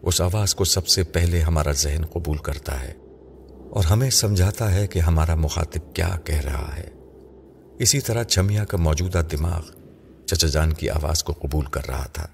اس 0.03 0.21
آواز 0.21 0.55
کو 0.55 0.65
سب 0.65 0.89
سے 0.89 1.03
پہلے 1.03 1.41
ہمارا 1.41 1.73
ذہن 1.73 2.07
قبول 2.07 2.39
کرتا 2.39 2.81
ہے 2.81 2.93
اور 3.71 3.85
ہمیں 3.85 4.11
سمجھاتا 4.11 4.75
ہے 4.75 4.87
کہ 4.87 4.99
ہمارا 4.99 5.35
مخاطب 5.35 5.95
کیا 5.95 6.17
کہہ 6.25 6.41
رہا 6.41 6.77
ہے۔ 6.77 6.89
اسی 7.79 8.01
طرح 8.01 8.23
چھمیا 8.23 8.65
کا 8.65 8.77
موجودہ 8.77 9.23
دماغ 9.33 9.63
چچا 10.27 10.49
جان 10.49 10.73
کی 10.73 10.91
آواز 10.91 11.25
کو 11.25 11.33
قبول 11.33 11.65
کر 11.65 11.87
رہا 11.87 12.07
تھا 12.07 12.27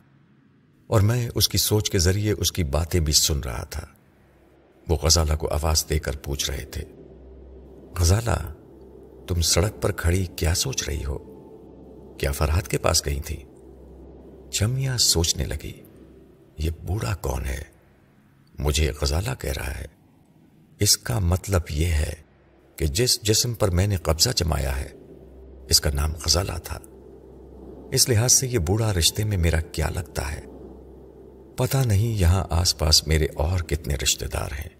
اور 0.86 1.00
میں 1.00 1.28
اس 1.34 1.48
کی 1.48 1.58
سوچ 1.58 1.90
کے 1.90 1.98
ذریعے 1.98 2.32
اس 2.32 2.52
کی 2.52 2.64
باتیں 2.64 3.00
بھی 3.00 3.12
سن 3.12 3.40
رہا 3.40 3.64
تھا۔ 3.64 3.86
وہ 4.88 4.96
غزالہ 4.96 5.36
کو 5.36 5.48
آواز 5.48 5.84
دے 5.88 5.98
کر 5.98 6.16
پوچھ 6.16 6.50
رہے 6.50 6.64
تھے، 6.64 6.82
غزالہ، 7.98 8.54
تم 9.26 9.40
سڑک 9.40 9.82
پر 9.82 9.92
کھڑی 9.92 10.26
کیا 10.36 10.54
سوچ 10.54 10.88
رہی 10.88 11.04
ہو؟ 11.04 11.18
کیا 12.18 12.32
فرحت 12.32 12.68
کے 12.68 12.78
پاس 12.78 13.06
گئی 13.06 13.20
تھی؟ 13.20 13.44
چھمیا 14.50 14.98
سوچنے 14.98 15.44
لگی، 15.44 15.82
یہ 16.58 16.70
بوڑھا 16.82 17.14
کون 17.14 17.46
ہے؟ 17.46 17.62
مجھے 18.58 18.92
غزالہ 19.02 19.34
کہہ 19.38 19.52
رہا 19.56 19.74
ہے۔ 19.78 19.86
اس 20.78 20.98
کا 20.98 21.18
مطلب 21.18 21.62
یہ 21.70 21.86
ہے 21.86 22.12
کہ 22.76 22.86
جس 22.86 23.22
جسم 23.22 23.54
پر 23.54 23.70
میں 23.70 23.86
نے 23.86 23.96
قبضہ 23.96 24.30
جمایا 24.36 24.80
ہے، 24.80 24.88
اس 25.70 25.80
کا 25.80 25.90
نام 25.94 26.12
غزالہ 26.26 26.58
تھا۔ 26.64 26.78
اس 27.92 28.08
لحاظ 28.08 28.32
سے 28.32 28.46
یہ 28.46 28.58
بوڑھا 28.58 28.94
رشتے 28.94 29.24
میں 29.24 29.36
میرا 29.36 29.60
کیا 29.60 29.88
لگتا 29.88 30.32
ہے؟ 30.32 30.40
پتا 31.56 31.84
نہیں 31.84 32.18
یہاں 32.18 32.44
آس 32.50 32.78
پاس 32.78 33.06
میرے 33.06 33.26
اور 33.34 33.60
کتنے 33.60 33.94
رشتے 33.94 34.26
دار 34.26 34.52
ہیں۔ 34.52 34.77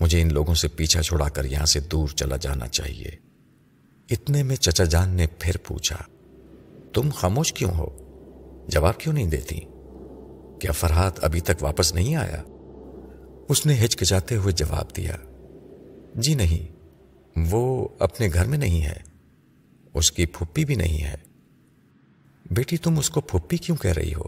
مجھے 0.00 0.22
ان 0.22 0.32
لوگوں 0.32 0.54
سے 0.54 0.68
پیچھا 0.68 1.02
چھوڑا 1.02 1.28
کر 1.28 1.44
یہاں 1.44 1.66
سے 1.66 1.80
دور 1.80 2.08
چلا 2.08 2.36
جانا 2.36 2.68
چاہیے۔ 2.68 3.10
اتنے 4.10 4.42
میں 4.42 4.56
چچا 4.56 4.84
جان 4.84 5.08
نے 5.08 5.26
پھر 5.38 5.56
پوچھا، 5.56 5.96
تم 6.92 7.10
خاموش 7.10 7.52
کیوں 7.52 7.70
ہو؟ 7.70 7.86
جواب 8.68 8.98
کیوں 8.98 9.14
نہیں 9.14 9.26
دیتی؟ 9.26 9.60
کیا 10.60 10.72
فرحات 10.72 11.24
ابھی 11.24 11.40
تک 11.40 11.62
واپس 11.62 11.94
نہیں 11.94 12.16
آیا؟ 12.16 12.42
اس 13.48 13.66
نے 13.66 13.84
ہچکچاتے 13.84 14.36
ہوئے 14.36 14.52
جواب 14.52 14.96
دیا 14.96 15.16
جی 16.14 16.34
نہیں، 16.34 16.72
وہ 17.50 17.88
اپنے 17.98 18.28
گھر 18.32 18.44
میں 18.44 18.58
نہیں 18.58 18.82
ہے، 18.82 19.00
اس 19.94 20.12
کی 20.12 20.26
پھپھی 20.26 20.64
بھی 20.64 20.74
نہیں 20.74 21.02
ہے۔ 21.04 21.14
بیٹی، 22.50 22.76
تم 22.76 22.98
اس 22.98 23.10
کو 23.10 23.20
پھپھی 23.20 23.56
کیوں 23.56 23.76
کہہ 23.76 23.92
رہی 23.92 24.14
ہو؟ 24.14 24.24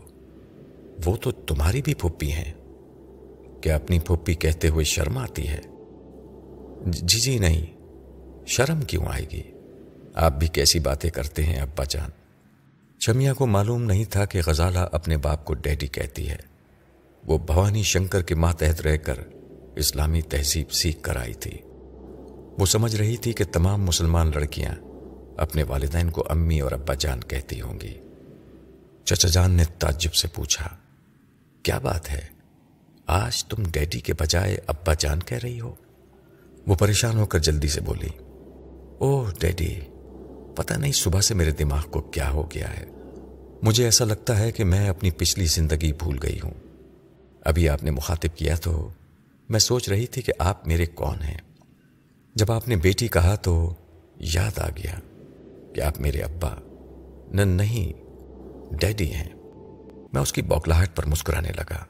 وہ 1.07 1.17
تو 1.17 1.31
تمہاری 1.31 1.83
بھی 1.83 1.95
پھپھی 1.95 2.33
ہیں۔ 2.33 2.53
کیا 3.61 3.77
اپنی 3.77 3.99
پھپھی 3.99 4.35
کہتے 4.35 4.69
ہوئے 4.69 4.85
شرم 4.85 5.19
آتی 5.19 5.49
ہے۔ 5.49 5.61
جی 6.87 7.21
جی 7.21 7.39
نہیں، 7.39 7.67
شرم 8.47 8.81
کیوں 8.81 9.07
آئے 9.07 9.25
گی؟ 9.33 9.43
آپ 10.15 10.33
بھی 10.33 10.47
کیسی 10.47 10.79
باتیں 10.79 11.11
کرتے 11.11 11.43
ہیں 11.43 11.61
ابا 11.61 11.85
جان؟ 11.89 12.11
چمیا 12.99 13.35
کو 13.35 13.47
معلوم 13.47 13.83
نہیں 13.83 14.05
تھا 14.05 14.25
کہ 14.25 14.41
غزالہ 14.47 14.79
اپنے 14.93 15.17
باپ 15.17 15.45
کو 15.45 15.55
ڈیڈی 15.55 15.87
کہتی 15.87 16.31
ہے۔ 16.31 16.37
وہ 17.27 17.39
بھوانی 17.39 17.83
شنکر 17.83 18.23
کے 18.23 18.35
ماتحت 18.35 18.81
رہ 18.81 18.97
کر 18.97 19.15
اسلامی 19.77 20.23
تہذیب 20.23 20.73
سیکھ 20.73 21.03
کر 21.03 21.17
آئی 21.17 21.35
تھی۔ 21.35 21.59
وہ 22.59 22.67
سمجھ 22.67 22.97
رہی 22.97 23.17
تھی 23.17 23.33
کہ 23.33 23.45
تمام 23.53 23.85
مسلمان 23.85 24.31
لڑکیاں 24.35 24.75
اپنے 25.37 25.63
والدین 25.63 26.11
کو 26.11 26.25
امی 26.29 26.61
اور 26.61 26.73
ابا 26.73 26.95
جان 26.95 27.21
کہتی 27.21 27.61
ہوں 27.61 27.81
گی۔ 27.81 27.95
چچا 29.05 29.29
جان 29.29 29.51
نے 29.51 29.65
تعجب 29.79 30.15
سے 30.15 30.29
پوچھا، 30.29 30.77
کیا 31.63 31.79
بات 31.79 32.11
ہے؟ 32.11 32.38
آج 33.09 33.45
تم 33.45 33.63
ڈیڈی 33.73 34.01
کے 34.01 34.15
بجائے 34.15 34.59
ابا 34.67 34.95
جان 34.95 35.21
کہہ 35.21 35.39
رہی 35.43 35.61
ہو؟ 35.61 35.75
وہ 36.67 36.75
پریشان 36.75 37.19
ہو 37.19 37.27
کر 37.27 37.39
جلدی 37.39 37.69
سے 37.69 37.81
بولی، 37.81 38.09
او 38.99 39.25
ڈیڈی، 39.41 39.81
پتہ 40.55 40.75
نہیں 40.75 40.93
صبح 40.93 41.21
سے 41.21 41.35
میرے 41.35 41.51
دماغ 41.51 41.83
کو 41.91 42.01
کیا 42.01 42.31
ہو 42.31 42.51
گیا 42.55 42.77
ہے۔ 42.77 42.85
مجھے 43.63 43.85
ایسا 43.85 44.05
لگتا 44.05 44.39
ہے 44.39 44.53
کہ 44.53 44.65
میں 44.65 44.89
اپنی 44.89 45.11
پچھلی 45.11 45.45
زندگی 45.45 45.93
بھول 45.93 46.19
گئی 46.23 46.39
ہوں۔ 46.45 46.51
ابھی 47.45 47.69
آپ 47.69 47.85
نے 47.85 47.91
مخاطب 47.91 48.37
کیا 48.37 48.57
تو 48.57 48.89
میں 49.49 49.61
سوچ 49.61 49.89
رہی 49.89 50.07
تھی 50.07 50.23
کہ 50.23 50.33
آپ 50.39 50.69
میرے 50.69 50.87
کون 50.87 51.23
ہیں۔ 51.23 51.39
جب 52.35 52.53
آپ 52.53 52.69
نے 52.69 52.77
بیٹی 52.77 53.09
کہا 53.09 53.35
تو 53.35 53.75
یاد 54.17 54.59
آ 54.59 54.69
گیا 54.69 55.01
کہ 55.75 55.81
آپ 55.81 56.01
میرے 56.01 56.21
ابا، 56.21 56.55
نہ 57.29 57.43
نہیں، 57.43 57.93
ڈیڈی 58.75 59.15
ہیں۔ 59.15 59.29
میں 60.13 60.23
اس 60.23 60.33
کی 60.33 60.43
بوکلاہٹ 60.43 60.97
پر 60.97 61.07
مسکرانے 61.07 61.49
لگا۔ 61.57 61.85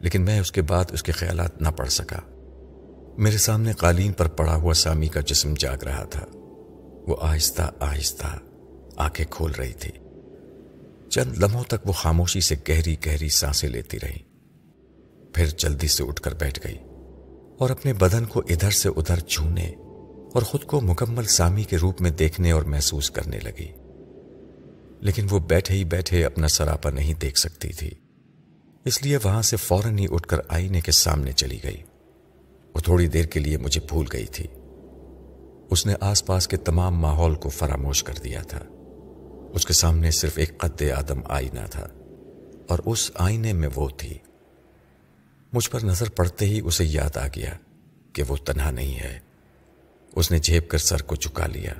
لیکن 0.00 0.22
میں 0.22 0.40
اس 0.40 0.52
کے 0.52 0.62
بعد 0.62 0.84
اس 0.92 1.02
کے 1.02 1.12
خیالات 1.12 1.62
نہ 1.62 1.68
پڑھ 1.68 1.90
سکا۔ 1.90 2.18
میرے 3.18 3.38
سامنے 3.38 3.72
قالین 3.72 4.12
پر 4.12 4.28
پڑا 4.28 4.54
ہوا 4.54 4.74
سامی 4.74 5.08
کا 5.08 5.20
جسم 5.20 5.54
جاگ 5.58 5.84
رہا 5.84 6.04
تھا۔ 6.04 6.26
وہ 7.06 7.16
آہستہ 7.20 7.72
آہستہ 7.80 8.38
آنکھیں 8.96 9.26
کھول 9.30 9.52
رہی 9.52 9.72
تھی۔ 9.72 9.90
چند 11.10 11.38
لمحوں 11.38 11.64
تک 11.64 11.86
وہ 11.86 11.92
خاموشی 11.92 12.40
سے 12.40 12.54
گہری 12.68 12.96
گہری 13.06 13.28
سانسیں 13.28 13.68
لیتی 13.68 13.96
رہی 14.02 14.18
پھر 15.34 15.46
جلدی 15.46 15.88
سے 15.88 16.04
اٹھ 16.04 16.22
کر 16.22 16.34
بیٹھ 16.34 16.66
گئی 16.66 16.78
اور 17.58 17.70
اپنے 17.70 17.92
بدن 17.92 18.24
کو 18.24 18.40
ادھر 18.40 18.70
سے 18.70 18.88
ادھر 18.88 19.18
چھونے 19.18 19.66
اور 20.34 20.42
خود 20.42 20.64
کو 20.64 20.80
مکمل 20.80 21.24
سامی 21.24 21.62
کے 21.62 21.76
روپ 21.76 22.00
میں 22.00 22.10
دیکھنے 22.10 22.50
اور 22.50 22.62
محسوس 22.62 23.10
کرنے 23.10 23.38
لگی۔ 23.38 23.72
لیکن 25.00 25.26
وہ 25.30 25.38
بیٹھے 25.38 25.74
ہی 25.74 25.84
بیٹھے 25.84 26.24
اپنا 26.24 26.48
سراپا 26.48 26.90
نہیں 26.90 27.14
دیکھ 27.14 27.38
سکتی 27.38 27.68
تھی۔ 27.68 27.90
اس 28.86 29.02
لیے 29.02 29.18
وہاں 29.24 29.42
سے 29.42 29.56
فوراً 29.56 29.98
ہی 29.98 30.06
اٹھ 30.10 30.28
کر 30.28 30.36
آئینے 30.48 30.80
کے 30.80 30.92
سامنے 30.92 31.32
چلی 31.32 31.58
گئی 31.64 31.82
وہ 32.74 32.80
تھوڑی 32.80 33.06
دیر 33.06 33.24
کے 33.24 33.40
لیے 33.40 33.58
مجھے 33.58 33.80
بھول 33.88 34.06
گئی 34.12 34.26
تھی۔ 34.26 34.46
اس 35.70 35.86
نے 35.86 35.94
آس 36.00 36.26
پاس 36.26 36.48
کے 36.48 36.56
تمام 36.56 36.98
ماحول 36.98 37.34
کو 37.34 37.48
فراموش 37.48 38.04
کر 38.04 38.14
دیا 38.24 38.42
تھا۔ 38.42 38.62
اس 39.52 39.66
کے 39.66 39.72
سامنے 39.72 40.10
صرف 40.10 40.32
ایک 40.38 40.58
قد 40.58 40.82
آدم 40.82 41.20
آئینہ 41.24 41.66
تھا 41.70 41.88
اور 42.68 42.78
اس 42.86 43.10
آئینے 43.14 43.52
میں 43.52 43.68
وہ 43.74 43.88
تھی۔ 43.88 44.18
مجھ 45.52 45.70
پر 45.70 45.84
نظر 45.84 46.10
پڑتے 46.10 46.46
ہی 46.46 46.60
اسے 46.64 46.84
یاد 46.84 47.16
آ 47.16 47.26
گیا 47.26 47.54
کہ 48.12 48.22
وہ 48.28 48.36
تنہا 48.36 48.70
نہیں 48.70 48.98
ہے۔ 48.98 49.18
اس 50.16 50.30
نے 50.30 50.38
جھیپ 50.38 50.68
کر 50.68 50.78
سر 50.78 51.02
کو 51.02 51.16
چکا 51.16 51.46
لیا، 51.46 51.72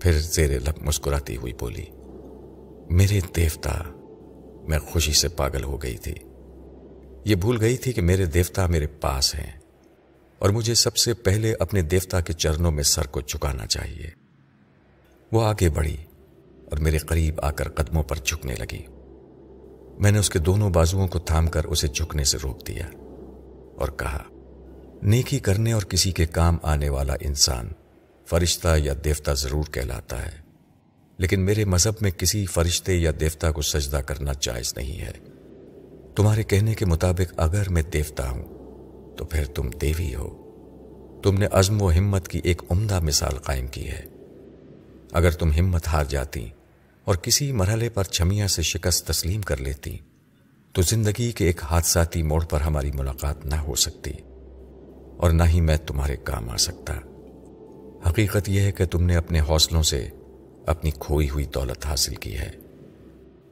پھر 0.00 0.12
زیر 0.12 0.60
لب 0.60 0.82
مسکراتی 0.82 1.36
ہوئی 1.36 1.52
بولی، 1.52 1.86
میرے 2.90 3.20
دیوتا 3.36 3.78
میں 4.68 4.78
خوشی 4.78 5.12
سے 5.12 5.28
پاگل 5.28 5.64
ہو 5.64 5.82
گئی 5.82 5.96
تھی۔ 5.96 6.14
یہ 7.24 7.34
بھول 7.34 7.60
گئی 7.60 7.76
تھی 7.76 7.92
کہ 7.92 8.02
میرے 8.02 8.24
دیوتا 8.26 8.66
میرے 8.66 8.86
پاس 8.86 9.34
ہیں 9.34 9.60
اور 10.38 10.50
مجھے 10.50 10.74
سب 10.74 10.96
سے 10.96 11.14
پہلے 11.14 11.54
اپنے 11.60 11.82
دیوتا 11.82 12.20
کے 12.20 12.32
چرنوں 12.32 12.70
میں 12.70 12.82
سر 12.82 13.06
کو 13.06 13.20
چکانا 13.20 13.66
چاہیے۔ 13.66 14.10
وہ 15.32 15.44
آگے 15.44 15.68
بڑھی 15.68 15.96
اور 16.70 16.78
میرے 16.78 16.98
قریب 16.98 17.40
آ 17.42 17.50
کر 17.50 17.68
قدموں 17.68 18.02
پر 18.02 18.16
جھکنے 18.16 18.54
لگی۔ 18.54 18.86
میں 19.98 20.10
نے 20.10 20.18
اس 20.18 20.30
کے 20.30 20.38
دونوں 20.38 20.70
بازوؤں 20.70 21.08
کو 21.08 21.18
تھام 21.18 21.46
کر 21.46 21.64
اسے 21.64 21.88
جھکنے 21.88 22.24
سے 22.24 22.38
روک 22.42 22.66
دیا 22.66 22.86
اور 23.76 23.88
کہا، 23.88 24.24
نیکی 25.02 25.38
کرنے 25.38 25.72
اور 25.72 25.82
کسی 25.82 26.12
کے 26.12 26.26
کام 26.26 26.56
آنے 26.62 26.88
والا 26.88 27.14
انسان 27.20 27.68
فرشتہ 28.26 28.68
یا 28.78 28.92
دیوتا 29.04 29.32
ضرور 29.32 29.64
کہلاتا 29.64 30.26
ہے۔ 30.26 30.47
لیکن 31.18 31.40
میرے 31.40 31.64
مذہب 31.64 31.92
میں 32.00 32.10
کسی 32.10 32.46
فرشتے 32.46 32.94
یا 32.94 33.10
دیوتا 33.20 33.52
کو 33.52 33.62
سجدہ 33.62 33.96
کرنا 33.96 34.32
جائز 34.40 34.74
نہیں 34.76 35.00
ہے۔ 35.00 35.12
تمہارے 36.16 36.42
کہنے 36.42 36.74
کے 36.74 36.86
مطابق 36.86 37.34
اگر 37.36 37.68
میں 37.68 37.82
دیوتا 37.82 38.30
ہوں، 38.30 38.44
تو 39.16 39.24
پھر 39.24 39.44
تم 39.44 39.70
دیوی 39.80 40.14
ہو۔ 40.14 40.44
تم 41.22 41.38
نے 41.38 41.46
عزم 41.52 41.82
و 41.82 41.90
ہمت 41.90 42.28
کی 42.28 42.40
ایک 42.44 42.62
عمدہ 42.70 43.00
مثال 43.00 43.38
قائم 43.38 43.66
کی 43.66 43.88
ہے۔ 43.88 44.02
اگر 45.12 45.30
تم 45.30 45.52
ہمت 45.52 45.86
ہار 45.86 46.04
جاتی 46.04 46.48
اور 47.04 47.14
کسی 47.14 47.52
مرحلے 47.52 47.88
پر 47.88 48.04
چھمیا 48.04 48.48
سے 48.48 48.62
شکست 48.62 49.06
تسلیم 49.06 49.42
کر 49.42 49.56
لیتی، 49.56 49.98
تو 50.72 50.82
زندگی 50.82 51.32
کے 51.32 51.46
ایک 51.46 51.62
حادثاتی 51.62 52.22
موڑ 52.22 52.44
پر 52.44 52.60
ہماری 52.60 52.90
ملاقات 52.94 53.46
نہ 53.46 53.54
ہو 53.54 53.74
سکتی 53.74 54.12
اور 55.16 55.30
نہ 55.30 55.42
ہی 55.42 55.60
میں 55.60 55.76
تمہارے 55.76 56.16
کام 56.16 56.50
آ 56.50 56.56
سکتا۔ 56.56 56.94
حقیقت 58.10 58.48
یہ 58.48 58.60
ہے 58.60 58.72
کہ 58.72 58.84
تم 58.84 59.02
نے 59.02 59.16
اپنے 59.16 59.40
حوصلوں 59.40 59.82
سے 59.82 60.08
اپنی 60.68 60.90
کھوئی 60.90 61.30
ہوئی 61.30 61.44
دولت 61.44 61.86
حاصل 61.86 62.14
کی 62.14 62.38
ہے۔ 62.38 62.50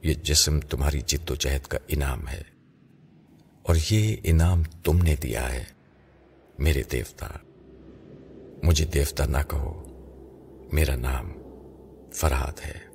یہ 0.03 0.13
جسم 0.13 0.59
تمہاری 0.59 1.01
جد 1.01 1.29
و 1.29 1.35
جہد 1.35 1.67
کا 1.67 1.77
انعام 1.87 2.27
ہے۔ 2.27 2.41
اور 3.61 3.75
یہ 3.91 4.15
انعام 4.23 4.63
تم 4.63 4.97
نے 4.97 5.15
دیا 5.15 5.53
ہے، 5.53 5.63
میرے 6.59 6.83
دیوتا۔ 6.91 7.27
مجھے 8.63 8.85
دیوتا 8.85 9.25
نہ 9.25 9.37
کہو، 9.49 9.83
میرا 10.71 10.95
نام 10.95 11.31
فرحاد 12.13 12.59
ہے۔ 12.65 12.86